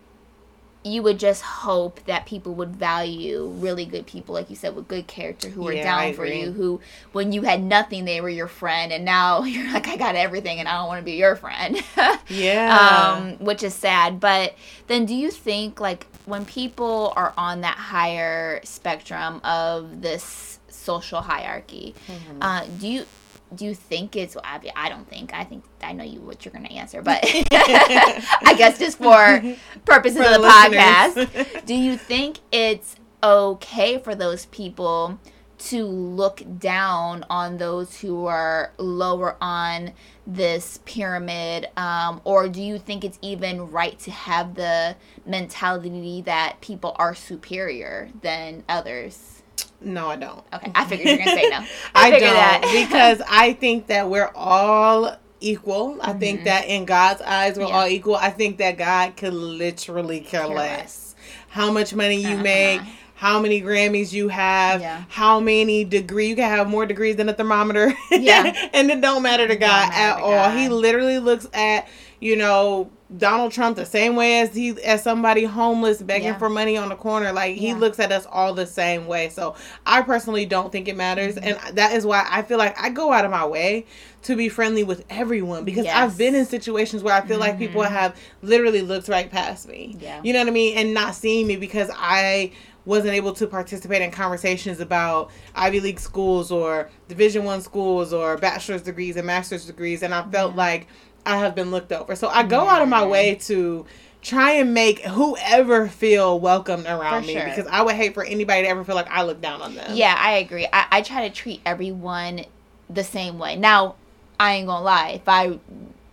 [0.88, 4.88] You would just hope that people would value really good people, like you said, with
[4.88, 6.40] good character, who are Yeah, I down for agree.
[6.40, 6.52] you.
[6.52, 6.80] Who,
[7.12, 10.58] when you had nothing, they were your friend, and now you're like, I got everything,
[10.60, 11.76] and I don't want to be your friend.
[12.28, 13.26] Yeah.
[13.38, 14.20] um, which is sad.
[14.20, 14.54] But
[14.86, 21.20] then, do you think like when people are on that higher spectrum of this social
[21.20, 22.38] hierarchy, Mm-hmm.
[22.40, 23.04] uh, do you
[23.54, 26.44] do you think it's well, I, I don't think i think i know you what
[26.44, 29.42] you're gonna answer but i guess just for
[29.84, 35.18] purposes For of the the podcast do you think it's okay for those people
[35.58, 39.92] to look down on those who are lower on
[40.24, 44.94] this pyramid um, or do you think it's even right to have the
[45.26, 49.37] mentality that people are superior than others
[49.80, 50.44] No, I don't.
[50.52, 51.58] okay i figured you're gonna say no
[51.94, 52.86] I, figured don't that.
[52.88, 55.98] because I think that we're all equal.
[56.02, 57.72] I think that in God's eyes we're Mm-hmm.
[57.72, 57.78] Yeah.
[57.80, 58.16] all equal.
[58.16, 60.56] I think that God could literally care, Care less.
[60.56, 61.14] less.
[61.48, 62.42] how much money you Uh-huh.
[62.42, 62.80] make.
[63.14, 64.80] How many Grammys you have?
[64.80, 65.04] Yeah.
[65.08, 67.92] How many degree you can have more degrees than a thermometer?
[68.10, 68.52] Yeah.
[68.72, 70.30] and it don't matter to God at all.
[70.30, 70.56] God.
[70.58, 71.86] He literally looks at
[72.20, 76.38] you know Donald Trump the same way as he as somebody homeless begging Yeah.
[76.38, 77.32] for money on the corner.
[77.32, 77.76] Like he Yeah.
[77.76, 79.30] looks at us all the same way.
[79.30, 79.54] So
[79.86, 81.58] I personally don't think it matters, Mm-hmm.
[81.68, 83.86] and that is why I feel like I go out of my way
[84.24, 85.94] to be friendly with everyone because Yes.
[85.94, 86.04] Mm-hmm.
[86.04, 89.96] I've been in situations where I feel like people have literally looked right past me.
[89.98, 90.20] Yeah.
[90.22, 92.50] You know what I mean, and not seeing me because I
[92.84, 98.36] wasn't able to participate in conversations about Ivy League schools or Division One schools or
[98.38, 100.86] bachelor's degrees and master's degrees, and I felt like
[101.26, 102.16] I have been looked over.
[102.16, 103.86] So I go out of my way to
[104.22, 107.44] try and make whoever feel welcomed around For me sure.
[107.44, 109.94] because I would hate for anybody to ever feel like I look down on them.
[109.96, 110.66] Yeah, I agree.
[110.72, 112.44] I, I try to treat everyone
[112.90, 113.56] the same way.
[113.56, 113.96] Now,
[114.40, 115.10] I ain't gonna lie.
[115.10, 115.58] If I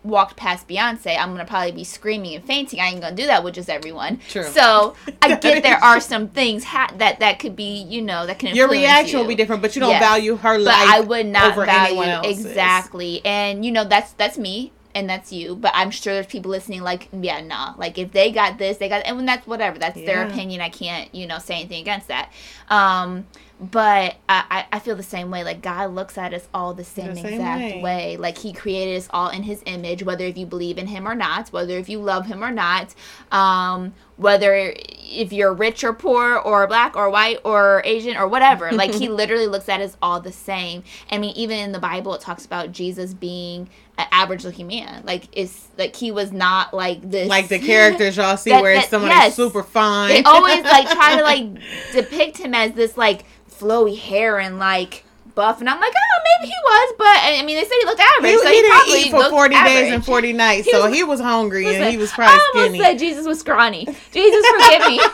[0.04, 2.80] walked past Beyonce, I'm gonna probably be screaming and fainting.
[2.80, 4.20] I ain't gonna do that with just everyone.
[4.30, 4.44] True.
[4.44, 8.38] So I get there are some things ha- that that could be, you know, that
[8.38, 9.20] can Your reaction you.
[9.20, 10.02] will be different, but you don't Yes.
[10.04, 13.26] value her But life I would not over value exactly.
[13.26, 15.56] And you know, that's that's me and that's you.
[15.56, 17.76] But I'm sure there's people listening like, yeah, nah.
[17.78, 19.78] Like if they got this, they got and when that's whatever.
[19.78, 20.62] That's their opinion.
[20.62, 22.32] I can't, you know, say anything against that.
[22.70, 23.28] Um
[23.60, 25.44] but I, I I feel the same way.
[25.44, 27.82] Like God looks at us all the same, The same exact way.
[27.82, 28.18] way.
[28.18, 31.16] Like He created us all in His image, whether if you believe in Him or
[31.16, 32.94] not, whether if you love Him or not,
[33.32, 38.72] um, whether if you're rich or poor or black or white or Asian or whatever.
[38.74, 40.84] Like He literally looks at us all the same.
[41.10, 45.04] I mean, even in the Bible, it talks about Jesus being an average looking man.
[45.06, 47.28] Like it's like He was not like this.
[47.30, 49.36] Like the characters y'all see That- where that- somebody's yes.
[49.36, 50.10] super fine.
[50.10, 51.46] they always like try to like
[51.94, 55.04] depict him as this like flowy hair and like
[55.34, 58.00] buff, and I'm like, oh, maybe he was, but I mean, they said he looked
[58.00, 59.92] He, average, so he he, didn't probably eat for looked 40 days average.
[59.94, 62.70] and 40 nights, He so was- he was hungry and he was probably I almost
[62.72, 62.80] skinny.
[62.84, 63.86] said Jesus was scrawny.
[63.86, 65.00] Jesus, forgive me.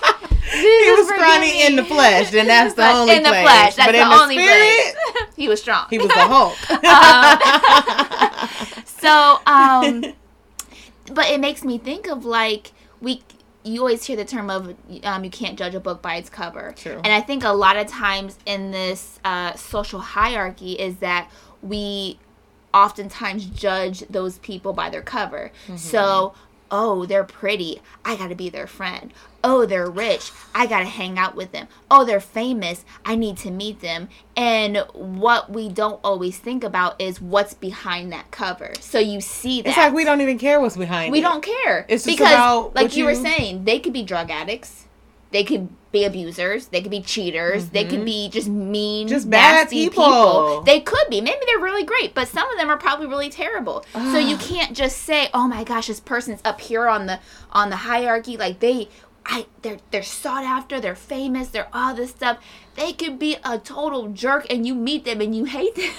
[0.52, 1.66] Jesus, he was scrawny me.
[1.66, 3.76] in the flesh, and that's the only in the flesh.
[3.76, 5.26] That's but the in only the spirit, place.
[5.38, 5.86] he was strong.
[5.90, 6.56] he was the Hulk.
[6.72, 8.31] Um,
[8.86, 10.04] so um
[11.14, 13.22] but it makes me think of like we
[13.64, 16.74] you always hear the term of um, you can't judge a book by its cover.
[16.76, 17.00] True.
[17.04, 21.30] and i think a lot of times in this uh, social hierarchy is that
[21.62, 22.18] we
[22.74, 25.52] oftentimes judge those people by their cover.
[25.76, 26.34] So
[26.72, 27.82] oh they're pretty.
[28.04, 29.14] I gotta be their friend.
[29.44, 30.32] Oh they're rich.
[30.56, 31.68] I gotta hang out with them.
[31.90, 32.86] Oh they're famous.
[33.06, 34.10] I need to meet them.
[34.36, 38.74] And what we don't always think about is what's behind that cover.
[38.80, 41.24] So you see that it's like we don't even care what's behind we it.
[41.24, 41.86] don't care.
[41.90, 44.88] It's just because about like what you, were saying they could be drug addicts
[45.32, 46.68] they could be abusers.
[46.68, 47.70] They could be cheaters.
[47.70, 49.16] They could be just mean Mm-hmm.
[49.16, 50.62] Just bad nasty people.
[50.62, 51.22] they could be.
[51.22, 53.86] Maybe they're really great but some of them are probably really terrible.
[53.94, 57.20] So you can't just say oh my gosh this person's up here on the
[57.52, 58.38] on the hierarchy.
[58.38, 58.90] Like they
[59.26, 62.40] I they're they're sought after, they're famous, they're all this stuff.
[62.76, 65.92] They could be a total jerk and you meet them and you hate them.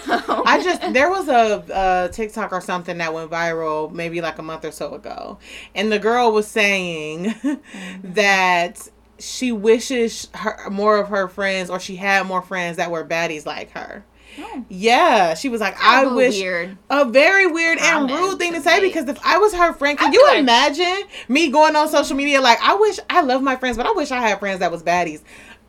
[0.44, 4.42] I just there was a, uh TikTok or something that went viral maybe like a
[4.42, 5.38] month or so ago,
[5.74, 7.34] and the girl was saying
[8.02, 8.88] that
[9.22, 13.46] she wishes her more of her friends or she had more friends that were baddies
[13.46, 14.04] like her.
[14.38, 14.64] Oh.
[14.70, 16.78] Yeah, she was like, I wish weird.
[16.88, 19.98] a very weird and rude thing to to say because if I was her friend,
[19.98, 23.56] can I'd you imagine me going on social media like I wish I love my
[23.56, 25.22] friends, but I wish I had friends that was baddies.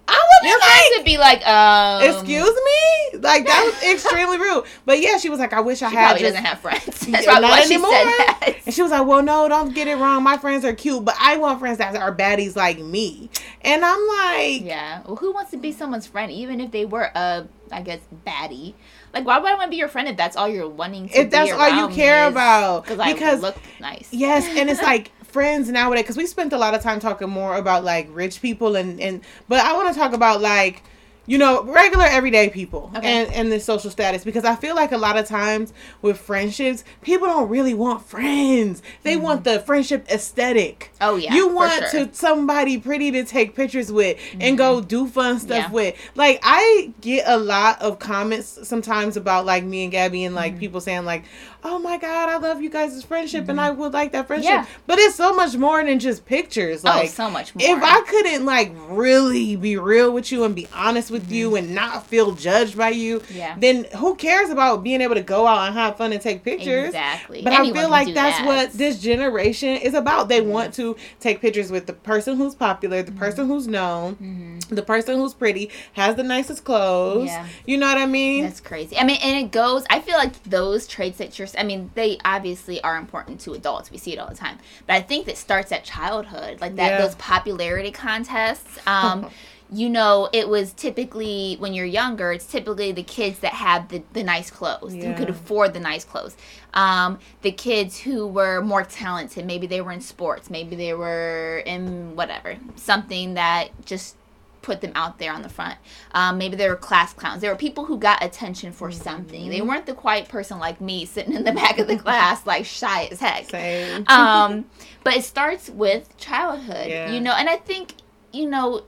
[0.08, 3.92] I would Your be friends like, would be like, um excuse me, like that was
[3.92, 4.66] extremely rude.
[4.86, 6.86] But yeah, she was like, I wish I She had probably just doesn't have friends.
[7.08, 7.92] That's Yeah, not why she anymore.
[7.92, 8.54] that.
[8.66, 10.24] And she was like, "Well, no, don't get it wrong.
[10.24, 13.30] My friends are cute, but I want friends that are baddies like me."
[13.64, 15.02] And I'm like, Yeah.
[15.06, 18.74] Well, who wants to be someone's friend, even if they were a, I guess, baddie?
[19.14, 21.20] Like, why would I want to be your friend if that's all you're wanting to
[21.20, 22.84] If that's all you care about.
[22.84, 24.10] Because I look nice.
[24.12, 27.56] yes, and it's like friends nowadays because we spent a lot of time talking more
[27.56, 30.84] about like rich people and and, but I want to talk about like.
[31.26, 33.08] You know, regular everyday people Okay.
[33.24, 36.84] and, and the social status because I feel like a lot of times with friendships,
[37.02, 38.82] people don't really want friends.
[39.04, 40.92] They want the friendship aesthetic.
[41.00, 41.04] Mm-hmm.
[41.04, 41.84] Oh, yeah, You want sure.
[42.02, 42.10] Mm-hmm.
[42.12, 45.72] to somebody pretty to take pictures with and go do fun stuff Yeah.
[45.72, 45.96] with.
[46.16, 50.38] Like I get a lot of comments sometimes about like me and Gabby and Mm-hmm.
[50.44, 51.24] like people saying like,
[51.64, 54.66] "Oh my god, I love you guys' friendship and I would like that friendship." Yeah.
[54.88, 56.84] But it's so much more than just pictures.
[56.84, 57.66] Like oh, so much more.
[57.68, 61.74] if I couldn't like really be real with you and be honest with you and
[61.74, 63.38] not feel judged by you, Mm-hmm.
[63.38, 63.56] Yeah.
[63.60, 66.88] then who cares about being able to go out and have fun and take pictures?
[66.88, 67.42] Exactly.
[67.44, 68.46] But Anyone I feel like that's that.
[68.46, 70.30] what this generation is about.
[70.30, 73.14] They want to take pictures with the person who's popular, Mm-hmm.
[73.16, 77.28] the person who's known, the person who's pretty, has the nicest clothes.
[77.28, 77.48] Yeah.
[77.66, 78.44] You know what I mean?
[78.44, 78.98] That's crazy.
[78.98, 79.86] I mean, and it goes.
[79.90, 81.48] I feel like those traits that you're.
[81.58, 83.92] I mean, they obviously are important to adults.
[83.92, 84.60] We see it all the time.
[84.88, 86.92] But I think that starts at childhood, like that.
[86.92, 87.02] Yeah.
[87.02, 88.80] Those popularity contests.
[88.88, 89.30] Um,
[89.72, 92.32] you know, it was typically when you're younger.
[92.32, 96.06] It's typically the kids that have the, the nice clothes, who could afford the nice
[96.06, 96.38] clothes.
[96.74, 99.46] Um, the kids who were more talented.
[99.46, 100.50] Maybe they were in sports.
[100.50, 104.16] Maybe they were in whatever something that just
[104.64, 105.78] put them out there on the front.
[106.14, 107.42] Um, maybe they were class clowns.
[107.42, 109.42] There were people who got attention for something.
[109.42, 109.50] Mm-hmm.
[109.52, 112.66] They weren't the quiet person like me sitting in the back of the class, like
[112.66, 113.50] shy as heck.
[113.50, 114.06] Same.
[114.10, 114.66] Um,
[115.04, 117.12] but it starts with childhood, Yeah.
[117.12, 117.94] you know, and I think,
[118.32, 118.84] you know,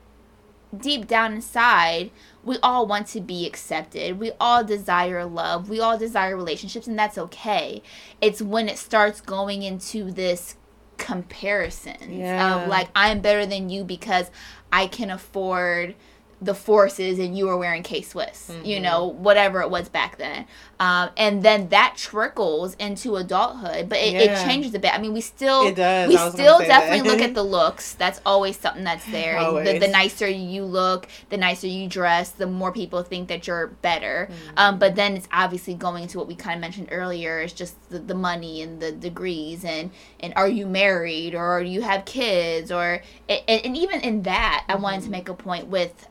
[0.76, 2.10] deep down inside,
[2.42, 4.18] we all want to be accepted.
[4.18, 5.68] We all desire love.
[5.68, 7.82] We all desire relationships, and that's okay.
[8.20, 10.56] It's when it starts going into this
[10.96, 12.62] comparison Yeah.
[12.62, 14.30] of like, I'm better than you because
[14.76, 15.94] I can afford
[16.42, 18.64] the forces and you were wearing K Swiss, Mm-hmm.
[18.66, 20.46] you know, whatever it was back then.
[20.78, 24.20] Um, and then that trickles into adulthood, but it, Yeah.
[24.42, 24.92] it changes a bit.
[24.94, 27.94] I mean, we still, we I was gonna still definitely look at the looks.
[27.94, 29.40] That's always something that's there.
[29.64, 33.68] The, the nicer you look, the nicer you dress, the more people think that you're
[33.68, 34.28] better.
[34.30, 34.58] Mm-hmm.
[34.58, 37.40] Um, but then it's obviously going to what we kind of mentioned earlier.
[37.40, 41.68] is just the, the money and the degrees and and are you married or do
[41.70, 45.04] you have kids or and, and even in that, I wanted Mm-hmm.
[45.06, 46.08] to make a point with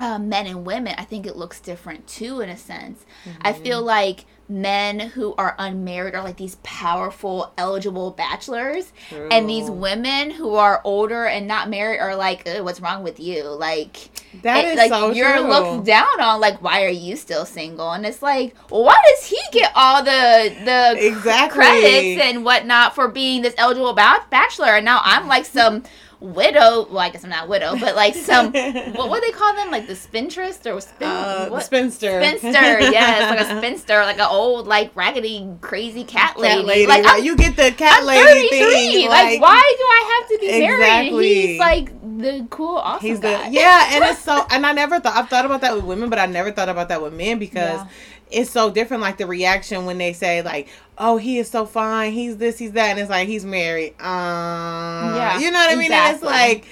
[0.00, 3.04] uh, men and women, I think it looks different too, in a sense.
[3.42, 3.62] I Mm-hmm.
[3.64, 8.92] feel like men who are unmarried are like these powerful, eligible bachelors,
[9.30, 13.44] and these women who are older and not married are like, "What's wrong with you?"
[13.44, 14.08] Like
[14.42, 15.48] That it- is like so you're true.
[15.48, 16.40] looked down on.
[16.40, 17.90] Like, why are you still single?
[17.92, 21.58] And it's like, well, why does he get all the the Exactly.
[21.60, 25.82] credits and whatnot for being this eligible ba- bachelor, and now I'm like some
[26.20, 26.86] widow.
[26.90, 29.70] Well, I guess I'm not widow, but like some what what do they call them?
[29.70, 31.62] Like the spintress or spin Uh, what?
[31.64, 32.20] spinster.
[32.22, 32.50] Spinster,
[32.80, 36.56] yes, like a spinster, like an old, like raggedy, crazy cat lady.
[36.56, 36.86] Cat lady.
[36.86, 37.22] like right?
[37.22, 38.58] You get the cat I'm lady 33.
[38.58, 39.08] thing.
[39.08, 40.80] Like, why do I have to be married?
[40.80, 41.34] Exactly.
[41.46, 43.48] He's like the cool, awesome He's the guy.
[43.50, 46.18] yeah, and it's so and I never thought I've thought about that with women, but
[46.18, 47.86] I never thought about that with men because Yeah.
[48.30, 49.02] It's so different.
[49.02, 52.12] Like the reaction when they say like, "Oh, he is so fine.
[52.12, 52.58] He's this.
[52.58, 53.94] He's that," and it's like he's married.
[54.00, 55.92] Um, Yeah, you know what I mean?
[55.92, 56.66] And it's like.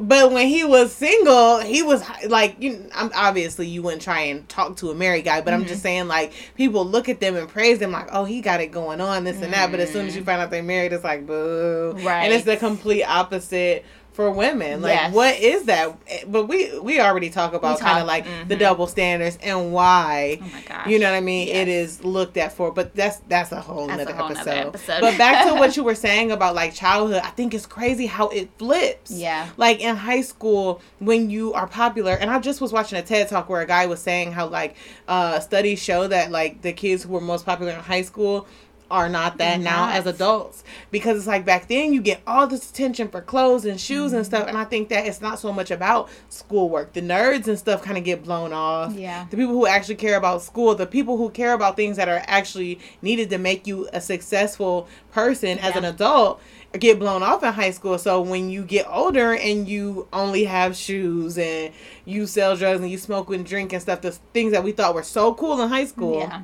[0.00, 2.88] But when he was single, he was like, you.
[2.94, 5.68] I'm obviously you wouldn't try and talk to a married guy, but I'm Mm-hmm.
[5.68, 8.68] just saying like people look at them and praise them like, oh, he got it
[8.68, 9.70] going on, this and that.
[9.70, 12.06] But as soon as you find out they're married, it's like boo, Mm-hmm.
[12.06, 12.22] Right.
[12.24, 14.82] And it's the complete opposite for women.
[14.82, 15.12] Like, Yes.
[15.14, 15.96] what is that?
[16.30, 18.58] But we we already talk about kind of like the mhm.
[18.58, 20.38] double standards and why.
[20.70, 20.88] Oh.
[20.88, 21.48] You know what I mean?
[21.48, 21.98] It Yes.
[21.98, 24.66] is looked at for, but that's that's a whole That's a nother whole nother episode.
[24.68, 25.00] episode.
[25.00, 28.28] But back to what you were saying about like childhood, I think it's crazy how
[28.28, 29.10] it flips.
[29.10, 29.48] Yeah.
[29.56, 33.28] Like in high school, when you are popular, and I just was watching a TED
[33.28, 34.76] talk where a guy was saying how like
[35.08, 38.46] uh studies show that like the kids who were most popular in high school
[38.92, 39.94] are not that now Not.
[39.96, 43.80] as adults because it's like back then you get all this attention for clothes and
[43.80, 44.16] shoes Mm-hmm.
[44.18, 47.58] and stuff and i think that it's not so much about schoolwork the nerds and
[47.58, 49.26] stuff kind of get blown off Yeah.
[49.30, 52.22] the people who actually care about school the people who care about things that are
[52.26, 56.40] actually needed to make you a successful person as an adult
[56.78, 60.74] get blown off in high school so when you get older and you only have
[60.76, 61.72] shoes and
[62.04, 64.94] you sell drugs and you smoke and drink and stuff the things that we thought
[64.94, 66.42] were so cool in high school Yeah.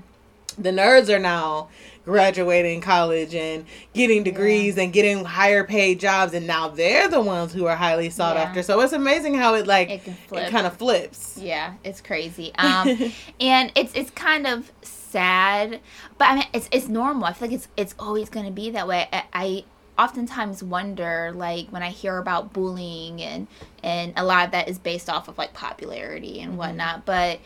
[0.58, 1.68] the nerds are now
[2.08, 7.52] graduating college and getting degrees and getting higher paid jobs and now they're the ones
[7.52, 8.44] who are highly sought Yeah.
[8.44, 12.52] after so it's amazing how it like It it, kind of flips Yeah, it's crazy.
[12.56, 15.80] Um, and it's it's kind of sad,
[16.16, 17.24] but I mean it's it's normal.
[17.24, 19.06] I feel like it's it's always going to be that way.
[19.12, 19.64] I, I
[20.02, 23.46] oftentimes wonder like when I hear about bullying and
[23.82, 27.40] and a lot of that is based off of like popularity and whatnot, but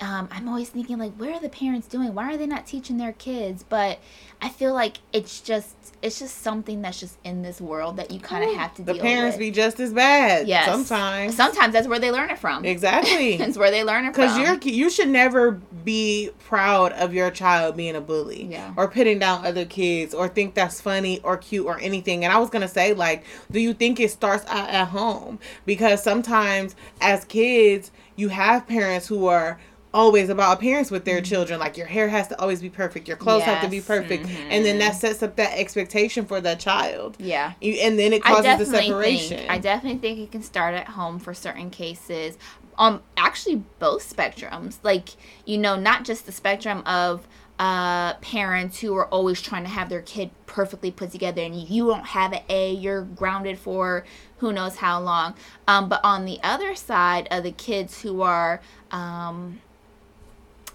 [0.00, 2.14] um, I'm always thinking like, what are the parents doing?
[2.14, 3.64] Why are they not teaching their kids?
[3.68, 3.98] But
[4.40, 8.20] I feel like it's just it's just something that's just in this world that you
[8.20, 8.82] kind of have to.
[8.84, 9.40] The parents with.
[9.40, 10.46] be just as bad.
[10.46, 10.66] Yes.
[10.66, 11.36] Sometimes.
[11.36, 12.64] Sometimes that's where they learn it from.
[12.64, 13.36] Exactly.
[13.38, 14.24] That's where they learn it from.
[14.26, 18.72] Because you're you should never be proud of your child being a bully Yeah.
[18.76, 22.24] or putting down other kids or think that's funny or cute or anything.
[22.24, 25.40] And I was gonna say like, do you think it starts out at home?
[25.66, 29.58] Because sometimes as kids you have parents who are
[29.94, 33.16] always about appearance with their children like your hair has to always be perfect your
[33.16, 33.86] clothes have to be Yes.
[33.86, 34.96] perfect and then that Mhm.
[35.00, 37.52] sets up that expectation for the child yeah.
[37.60, 40.88] You- and then it causes the separation think I definitely think it can start at
[40.88, 42.36] home for certain cases.
[42.76, 44.76] Um, actually, both spectrums.
[44.82, 45.08] Like
[45.44, 47.26] you know, not just the spectrum of
[47.58, 51.86] uh parents who are always trying to have their kid perfectly put together and you
[51.88, 54.04] don't have an A, you're grounded for
[54.36, 55.34] who knows how long.
[55.66, 58.60] Um, but on the other side of the kids who are
[58.92, 59.60] um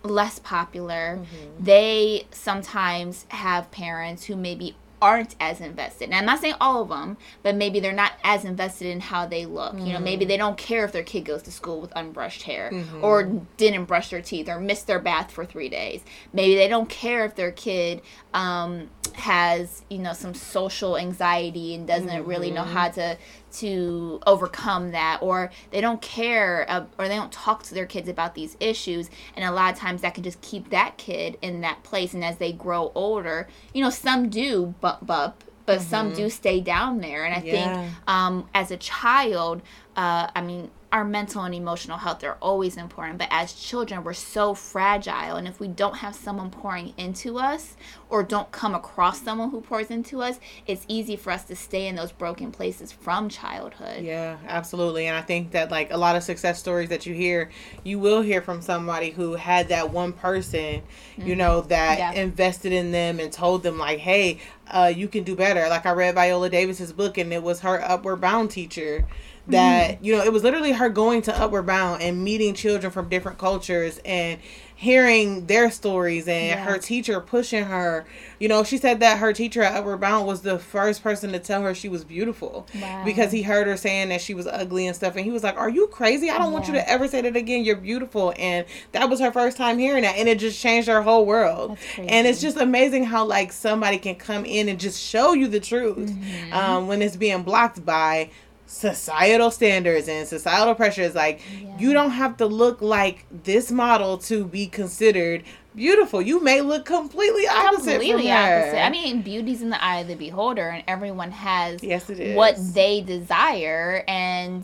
[0.04, 1.64] less popular, mm-hmm.
[1.64, 6.06] they sometimes have parents who maybe aren't as invested.
[6.06, 9.26] And I'm not saying all of them, but maybe they're not as invested in how
[9.26, 9.74] they look.
[9.78, 12.72] You know, maybe they don't care if their kid goes to school with unbrushed hair
[13.02, 13.24] or
[13.58, 16.02] didn't brush their teeth or missed their bath for three days.
[16.32, 18.02] Maybe they don't care if their kid
[18.34, 23.18] um, has, you know, some social anxiety and doesn't really know how to
[23.54, 28.10] to overcome that or they don't care uh, or they don't talk to their kids
[28.10, 31.62] about these issues and a lot of times that can just keep that kid in
[31.62, 34.74] that place and as they grow older you know some do
[35.10, 37.52] up but some do stay down there and i Yeah.
[37.84, 39.62] think um, as a child
[39.96, 44.14] uh, i mean our mental and emotional health are always important but as children we're
[44.14, 47.76] so fragile and if we don't have someone pouring into us
[48.10, 51.88] or don't come across someone who pours into us it's easy for us to stay
[51.88, 55.08] in those broken places from childhood Yeah, absolutely.
[55.08, 57.50] And I think that like a lot of success stories that you hear,
[57.84, 60.82] you will hear from somebody who had that one person,
[61.18, 62.16] you know, that Mm-hmm.
[62.16, 62.22] Yeah.
[62.24, 65.92] invested in them and told them like, "Hey, uh, you can do better." Like I
[65.92, 69.06] read Viola Davis's book, and it was her Upward Bound teacher.
[69.48, 70.06] That Mm-hmm.
[70.06, 73.38] you know, it was literally her going to Upward Bound and meeting children from different
[73.38, 74.40] cultures and
[74.76, 76.64] hearing their stories and Yeah.
[76.64, 78.06] her teacher pushing her.
[78.40, 81.40] You know, she said that her teacher at Upward Bound was the first person to
[81.40, 83.04] tell her she was beautiful Wow.
[83.06, 85.58] because he heard her saying that she was ugly and stuff and he was like
[85.58, 88.66] are you crazy i don't want you to ever say that again you're beautiful and
[88.94, 92.28] that was her first time hearing that and it just changed her whole world and
[92.28, 96.10] it's just amazing how like somebody can come in and just show you the truth
[96.12, 96.54] Mm-hmm.
[96.54, 98.30] um, when it's being blocked by
[98.74, 101.40] societal standards and societal pressures like
[101.78, 105.44] you don't have to look like this model to be considered
[105.76, 108.60] beautiful you may look completely opposite completely from her.
[108.62, 108.84] opposite.
[108.84, 112.36] I mean, beauty's in the eye of the beholder, and everyone has Yes, it is.
[112.36, 114.64] what they desire, and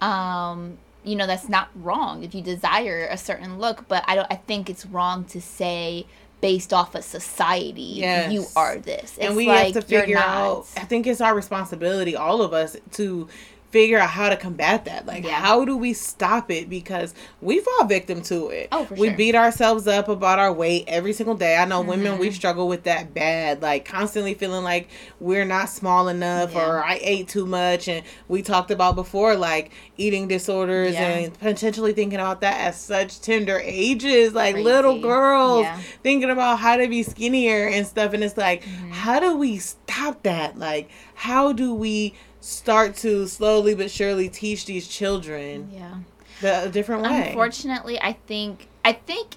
[0.00, 3.88] um, you know that's not wrong if you desire a certain look.
[3.88, 4.26] But I don't.
[4.30, 6.06] I think it's wrong to say
[6.40, 8.32] based off of society Yes.
[8.32, 9.18] you are this.
[9.18, 12.76] and we like, have to figure out i think it's our responsibility all of us
[12.92, 13.28] to
[13.70, 15.32] figure out how to combat that like Yeah.
[15.40, 19.16] how do we stop it because we fall victim to it Oh, for we sure.
[19.16, 22.20] beat ourselves up about our weight every single day i know women Mm-hmm.
[22.20, 24.88] we struggle with that bad like constantly feeling like
[25.20, 26.66] we're not small enough Yeah.
[26.68, 31.08] or i ate too much and we talked about before like eating disorders Yeah.
[31.08, 35.66] and potentially thinking about that at such tender ages like little girls
[36.02, 38.90] thinking about how to be skinnier and stuff and it's like Mm-hmm.
[38.90, 44.64] how do we stop that like how do we start to slowly but surely teach
[44.66, 45.98] these children Yeah.
[46.40, 49.36] the a different way Unfortunately, I think I think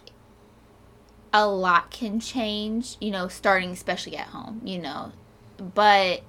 [1.31, 5.11] a lot can change, you know, starting especially at home, you know.
[5.57, 6.21] But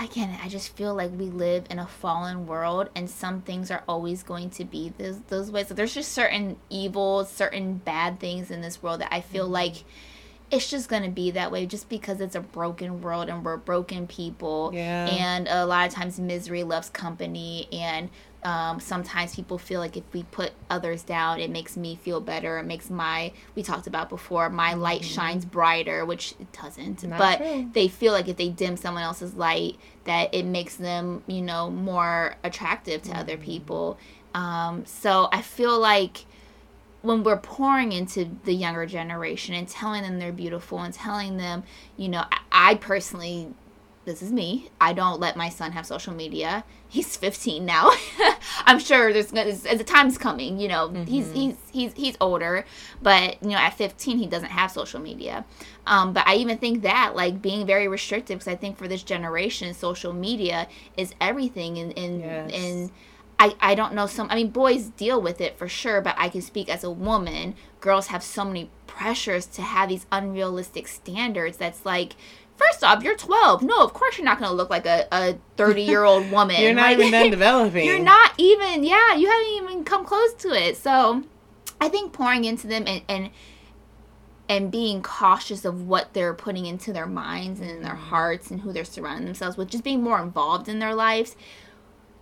[0.00, 3.84] again, I just feel like we live in a fallen world and some things are
[3.88, 5.68] always going to be those those ways.
[5.68, 9.52] So there's just certain evils, certain bad things in this world that I feel Mm-hmm.
[9.52, 9.84] like
[10.52, 13.56] it's just going to be that way just because it's a broken world and we're
[13.56, 15.06] broken people Yeah.
[15.08, 18.10] and a lot of times misery loves company and
[18.44, 22.58] um, sometimes people feel like if we put others down it makes me feel better
[22.58, 27.10] it makes my we talked about before my light shines brighter which it doesn't Mm-hmm.
[27.10, 27.70] Not but true.
[27.72, 31.70] they feel like if they dim someone else's light that it makes them you know
[31.70, 33.44] more attractive to other Mm-hmm.
[33.44, 33.98] people
[34.34, 36.24] um, so i feel like
[37.02, 41.64] when we're pouring into the younger generation and telling them they're beautiful and telling them,
[41.96, 43.52] you know, I, I personally,
[44.04, 44.70] this is me.
[44.80, 46.64] I don't let my son have social media.
[46.88, 47.90] He's 15 now.
[48.66, 50.58] I'm sure there's as the time's coming.
[50.58, 52.64] You know, he's he's he's he's older,
[53.00, 55.44] but you know, at 15 he doesn't have social media.
[55.86, 59.02] Um, but I even think that like being very restrictive because I think for this
[59.02, 62.52] generation, social media is everything, and and Yes.
[62.52, 62.90] and
[63.42, 66.28] I, I don't know some I mean boys deal with it for sure, but I
[66.28, 67.54] can speak as a woman.
[67.80, 72.14] Girls have so many pressures to have these unrealistic standards that's like
[72.54, 73.62] First off, you're 12.
[73.62, 76.60] No, of course you're not going to look like a, a 30 year old woman.
[76.60, 77.84] you're not like, even done developing.
[77.86, 80.76] You're not even, yeah, you haven't even come close to it.
[80.76, 81.24] So
[81.80, 83.30] I think pouring into them and, and
[84.48, 88.10] and being cautious of what they're putting into their minds and in their Mm-hmm.
[88.10, 91.36] hearts and who they're surrounding themselves with, just being more involved in their lives,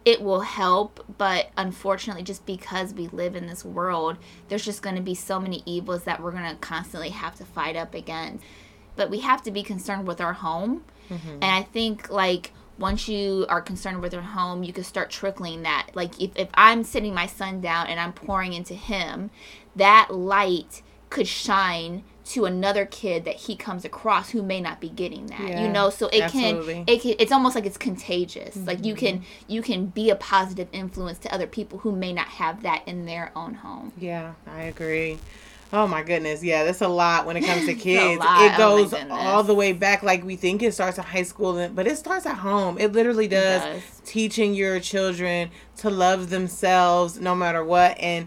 [0.05, 1.05] it will help.
[1.18, 4.16] But unfortunately, just because we live in this world,
[4.48, 7.44] there's just going to be so many evils that we're going to constantly have to
[7.44, 8.44] fight up against.
[8.96, 10.84] But we have to be concerned with our home.
[11.09, 11.28] Mm-hmm.
[11.28, 15.62] And I think, like, once you are concerned with your home, you can start trickling
[15.62, 15.88] that.
[15.94, 19.30] Like, if, if I'm sitting my son down and I'm pouring into him,
[19.76, 24.89] that light could shine to another kid that he comes across who may not be
[24.89, 26.75] getting that you know so it absolutely.
[26.75, 29.25] can it can it's almost like it's contagious like you can Mm-hmm.
[29.53, 33.07] you can be a positive influence to other people who may not have that in
[33.07, 35.18] their own home Yeah, I agree.
[35.73, 38.21] Oh my goodness, yeah, that's a lot when it comes to kids.
[38.23, 39.16] It oh goes goodness.
[39.16, 42.27] all the way back, like we think it starts in high school, but it starts
[42.27, 42.77] at home.
[42.77, 44.01] It literally does, does.
[44.05, 47.97] teaching your children to love themselves no matter what.
[48.01, 48.27] And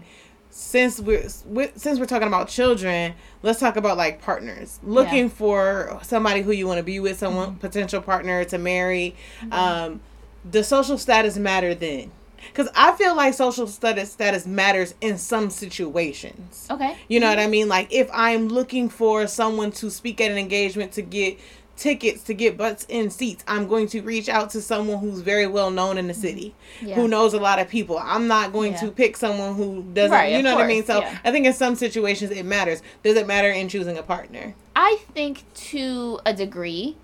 [0.56, 1.28] since we're
[1.74, 4.78] since we're talking about children, let's talk about like partners.
[4.84, 7.58] Looking for somebody who you want to be with, someone Mm-hmm.
[7.58, 9.16] potential partner to marry.
[9.50, 10.00] Um,
[10.48, 12.12] the social status matter then.
[12.52, 16.68] Because I feel like social status status matters in some situations.
[16.70, 17.68] okay You know what I mean?
[17.68, 21.36] Like if I'm looking for someone to speak at an engagement to get
[21.76, 25.46] tickets to get butts in seats, I'm going to reach out to someone who's very
[25.46, 26.94] well known in the city, Yeah.
[26.94, 27.98] who knows a lot of people.
[28.02, 28.80] I'm not going Yeah.
[28.80, 30.10] to pick someone who doesn't.
[30.12, 30.84] Right, you know what I mean?
[30.84, 31.18] So yeah.
[31.24, 32.82] I think in some situations it matters.
[33.02, 34.54] Does it matter in choosing a partner?
[34.76, 36.96] I think to a degree.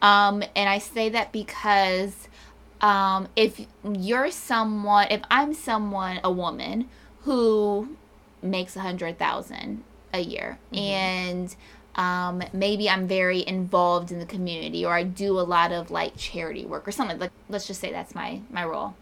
[0.00, 2.28] Um, and I say that because
[2.80, 6.88] um, if you're someone, if I'm someone, a woman
[7.22, 7.96] who
[8.40, 9.82] makes a hundred thousand
[10.14, 11.54] a year, and
[11.98, 16.16] um, maybe I'm very involved in the community, or I do a lot of like
[16.16, 17.18] charity work or something.
[17.18, 18.94] Like, let's just say that's my my role.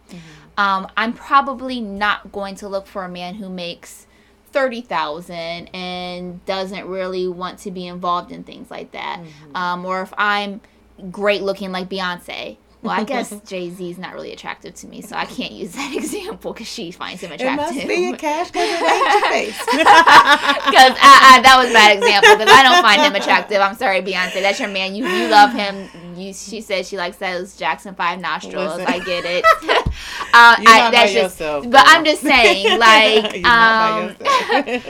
[0.56, 4.06] Um, I'm probably not going to look for a man who makes
[4.50, 9.20] thirty thousand and doesn't really want to be involved in things like that.
[9.54, 10.62] Um, or if I'm
[11.10, 12.56] great looking like Beyonce.
[12.82, 15.72] Well, I guess Jay Z is not really attractive to me, so I can't use
[15.72, 17.76] that example because she finds him attractive.
[17.76, 19.54] It must be a cash because it ain't.
[19.56, 22.36] Because that was a bad example.
[22.36, 23.60] Because I don't find him attractive.
[23.60, 24.42] I'm sorry, Beyonce.
[24.42, 24.94] That's your man.
[24.94, 25.88] You you love him.
[26.16, 28.76] You, she says she likes those Jackson Five nostrils.
[28.76, 28.94] Listen.
[28.94, 29.44] I get it.
[29.64, 29.90] uh,
[30.32, 31.40] I, not that's by just.
[31.40, 31.82] yourself, but girl.
[31.86, 34.82] I'm just saying, like, You're not by um,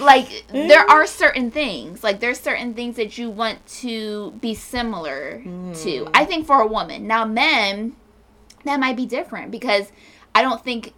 [0.00, 0.90] like there mm-hmm.
[0.90, 6.10] are certain things like there's certain things that you want to be similar to mm.
[6.14, 7.94] i think for a woman now men
[8.64, 9.92] that might be different because
[10.34, 10.92] i don't think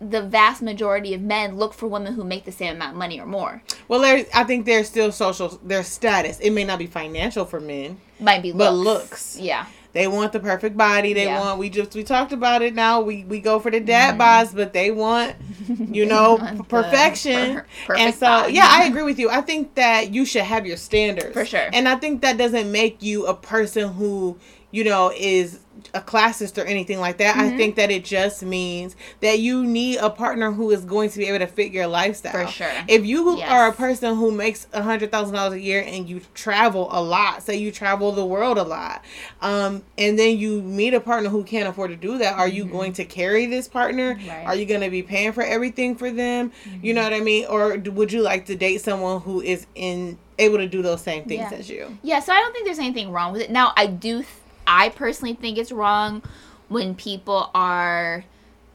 [0.00, 3.20] the vast majority of men look for women who make the same amount of money
[3.20, 6.40] or more well, there's, I think there's still social, their status.
[6.40, 7.98] It may not be financial for men.
[8.18, 8.58] might be looks.
[8.58, 9.38] But looks.
[9.38, 11.12] yeah They want the perfect body.
[11.14, 11.40] They Yeah.
[11.40, 11.58] want.
[11.58, 12.74] We just we talked about it.
[12.74, 15.36] Now we we go for the dad bods, but they want,
[15.68, 16.60] you know, Mm-hmm.
[16.64, 17.62] Perfection.
[17.86, 18.54] per- and so body.
[18.54, 19.30] yeah, I agree with you.
[19.30, 21.70] I think that you should have your standards For sure.
[21.72, 24.36] And I think that doesn't make you a person who
[24.72, 25.60] you know is
[25.92, 27.36] a classist or anything like that.
[27.36, 27.54] Mm-hmm.
[27.54, 31.18] I think that it just means that you need a partner who is going to
[31.18, 32.46] be able to fit your lifestyle.
[32.46, 32.70] For sure.
[32.88, 33.50] If you Yes.
[33.50, 37.02] are a person who makes a hundred thousand dollars a year and you travel a
[37.02, 39.04] lot, say you travel the world a lot,
[39.42, 42.64] um, and then you meet a partner who can't afford to do that, are you
[42.64, 44.14] going to carry this partner?
[44.14, 44.28] Mm-hmm.
[44.28, 44.38] Right.
[44.38, 44.48] Mm-hmm.
[44.48, 46.52] Are you going to be paying for everything for them?
[46.82, 47.46] You know what I mean?
[47.46, 51.24] Or would you like to date someone who is in able to do those same
[51.24, 51.56] things Yeah.
[51.58, 51.98] as you?
[52.02, 53.50] Yeah, so I don't think there's anything wrong with it.
[53.50, 54.26] Now, I do, th-
[54.66, 56.22] I personally think it's wrong
[56.68, 58.24] when people are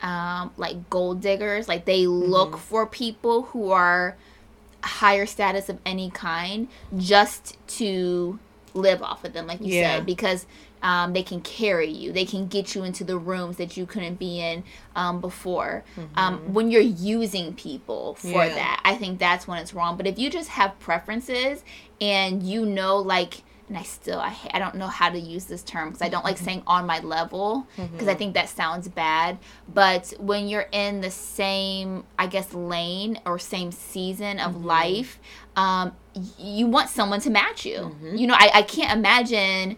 [0.02, 1.68] um, like gold diggers.
[1.68, 4.16] Like they look for people who are
[4.84, 6.68] higher status of any kind
[6.98, 8.40] just to
[8.74, 9.98] live off of them, like you Yeah.
[9.98, 10.46] said, because
[10.82, 12.14] um, they can carry you.
[12.14, 14.64] They can get you into the rooms that you couldn't be in
[14.96, 15.84] um, before.
[16.16, 18.56] Um, when you're using people for Yeah.
[18.56, 19.98] that, I think that's when it's wrong.
[19.98, 21.64] But if you just have preferences
[22.00, 25.64] and you know, like, and I still I, I don't know how to use this
[25.64, 26.46] term because I don't like mm-hmm.
[26.46, 28.18] saying on my level because I mm-hmm.
[28.18, 29.38] think that sounds bad.
[29.74, 34.66] But when you're in the same I guess lane or same season of mm-hmm.
[34.66, 35.20] life,
[35.56, 35.94] um,
[36.38, 37.96] you want someone to match you.
[38.02, 39.78] You know, I, I can't imagine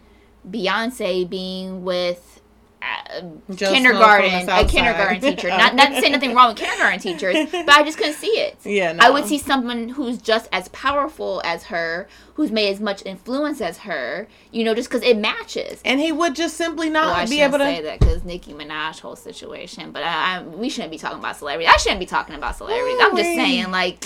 [0.49, 2.40] Beyonce being with
[2.82, 3.21] uh,
[3.55, 5.47] kindergarten, Smo from the a kindergarten teacher.
[5.57, 8.57] Not not to say nothing wrong with kindergarten teachers, but I just couldn't see it.
[8.63, 13.05] Yeah, I would see someone who's just as powerful as her, who's made as much
[13.05, 14.27] influence as her.
[14.51, 15.82] You know, just because it matches.
[15.86, 17.63] and he would just simply not Well, be able to.
[17.65, 21.38] say that because Nicki Minaj whole situation, but I, I, we shouldn't be talking about
[21.38, 21.71] celebrities.
[21.73, 22.97] I shouldn't be talking about celebrities.
[23.01, 24.03] I'm just saying, like,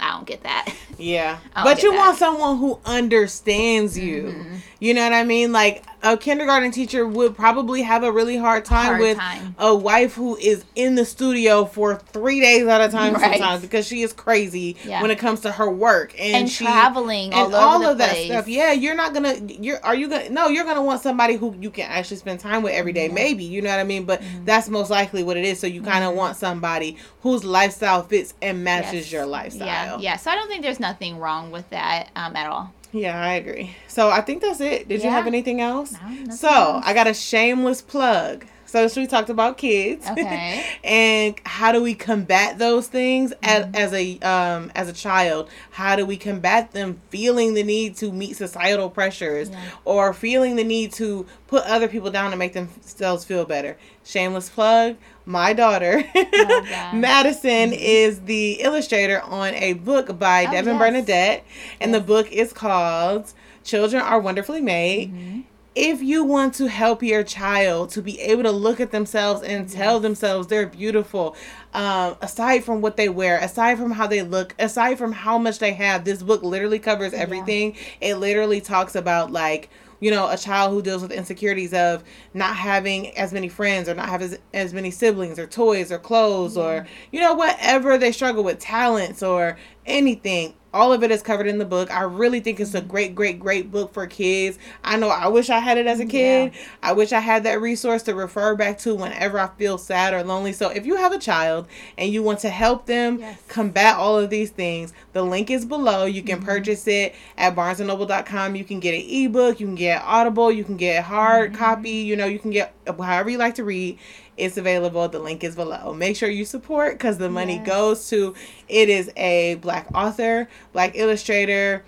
[0.00, 0.74] I don't get that.
[0.98, 1.98] Yeah, don't but you that.
[1.98, 4.24] want someone who understands you.
[4.24, 4.58] Mhm.
[4.80, 5.52] You know what I mean?
[5.52, 9.54] Like a kindergarten teacher would probably have a really hard time Hard with time.
[9.58, 13.32] a wife who is in the studio for three days at a time Right.
[13.32, 15.02] sometimes because she is crazy Yeah.
[15.02, 17.98] when it comes to her work and, And she traveling all and all the of
[17.98, 18.46] that stuff.
[18.48, 19.34] Yeah, you're not gonna.
[19.48, 20.30] You're are you gonna?
[20.30, 23.08] No, you're gonna want somebody who you can actually spend time with every day.
[23.08, 23.12] Yeah.
[23.14, 24.04] Maybe you know what I mean.
[24.04, 24.44] But Mhm.
[24.44, 25.58] that's most likely what it is.
[25.60, 26.16] So you kind of Mhm.
[26.16, 29.12] want somebody whose lifestyle fits and matches Yes.
[29.12, 30.00] your Yeah, lifestyle.
[30.00, 30.16] yeah.
[30.16, 32.72] So I don't think there's nothing wrong with that um, at all.
[32.92, 33.76] Yeah, I agree.
[33.88, 34.88] So I think that's it.
[34.88, 35.92] Did you have anything else?
[35.92, 36.84] No, So else.
[36.86, 38.46] I got a shameless plug.
[38.64, 40.64] So we talked about kids, Okay.
[40.82, 43.76] and how do we combat those things as, Mhm.
[43.76, 45.48] as a um as a child?
[45.70, 49.60] How do we combat them feeling the need to meet societal pressures Yeah.
[49.84, 53.76] or feeling the need to put other people down to make themselves feel better?
[54.04, 54.96] Shameless plug.
[55.28, 56.92] My daughter, that.
[56.94, 60.78] Madison, is the illustrator on a book by Oh, Devin yes.
[60.78, 61.44] Bernadette,
[61.80, 63.32] and the book is called
[63.64, 65.42] "Children Are Wonderfully Made." Mhm.
[65.78, 69.68] if you want to help your child to be able to look at themselves and
[69.68, 70.02] tell Yes.
[70.02, 71.36] themselves they're beautiful,
[71.74, 75.58] um, aside from what they wear, aside from how they look, aside from how much
[75.58, 77.18] they have, this book literally covers Yeah.
[77.18, 77.74] everything.
[78.00, 79.68] It literally talks about like
[80.00, 83.94] you know a child who deals with insecurities of not having as many friends or
[83.94, 88.12] not have as, as many siblings or toys or clothes or you know whatever they
[88.12, 92.40] struggle with talents or anything all of it is covered in the book i really
[92.40, 95.78] think it's a great great great book for kids i know i wish i had
[95.78, 96.52] it as a kid
[96.82, 100.22] I wish I had that resource to refer back to whenever I feel sad or
[100.22, 100.52] lonely.
[100.52, 101.66] So if you have a child
[101.98, 103.40] and you want to help them Yes.
[103.48, 106.04] combat all of these things, the link is below.
[106.04, 106.44] You can Mhm.
[106.44, 108.54] purchase it at barnesandnoble.com.
[108.56, 111.56] You can get an ebook, you can get Audible, you can get hard Mhm.
[111.56, 113.98] copy, you know, you can get however you like to read.
[114.36, 115.08] It's available.
[115.08, 115.94] The link is below.
[115.94, 117.66] Make sure you support because the money Yes.
[117.66, 118.34] goes to
[118.68, 121.84] it is a black author, black illustrator,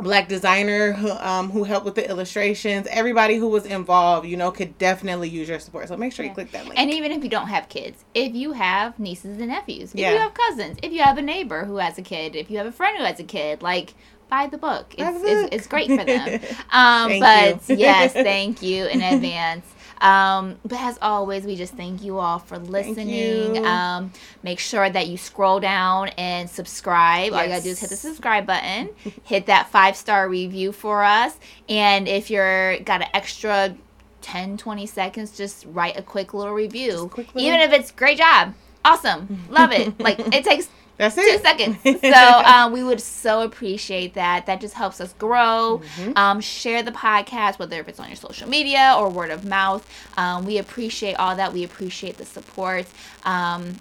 [0.00, 4.50] black designer who um who helped with the illustrations everybody who was involved you know
[4.50, 6.34] could definitely use your support so make sure you Yeah.
[6.34, 9.48] click that link And even if you don't have kids, if you have nieces and
[9.48, 10.12] nephews, if Yeah.
[10.14, 12.66] you have cousins, if you have a neighbor who has a kid, if you have
[12.66, 13.94] a friend who has a kid, like
[14.28, 14.94] buy the book.
[14.98, 16.40] It's, it's, it's great for them.
[16.72, 19.73] Um, but yes, thank you in advance.
[20.00, 23.64] Um, but as always, we just thank you all for listening.
[23.64, 27.32] Um, make sure that you scroll down and subscribe.
[27.32, 28.90] All you gotta do is hit the subscribe button,
[29.24, 31.38] hit that five star review for us,
[31.68, 33.74] and if you're got an extra
[34.22, 37.08] 10, 20 seconds, just write a quick little review.
[37.12, 39.98] Quick little- Even if it's great job, awesome, love it.
[40.00, 41.38] like it takes that's it.
[41.38, 41.76] two seconds.
[42.02, 44.46] So um, we would so appreciate that.
[44.46, 45.80] That just helps us grow.
[45.96, 46.16] Mhm.
[46.16, 49.86] Um, share the podcast, whether if it's on your social media or word of mouth.
[50.16, 51.52] Um, we appreciate all that.
[51.52, 52.86] We appreciate the support.
[53.24, 53.76] Um,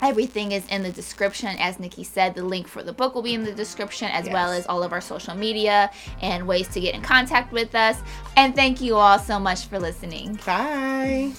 [0.00, 1.56] Everything is in the description.
[1.58, 4.52] As Nikki said, the link for the book will be in the description, as well
[4.52, 5.90] as all of our social media
[6.22, 7.96] and ways to get in contact with us.
[8.36, 10.38] And thank you all so much for listening.
[10.46, 11.32] bye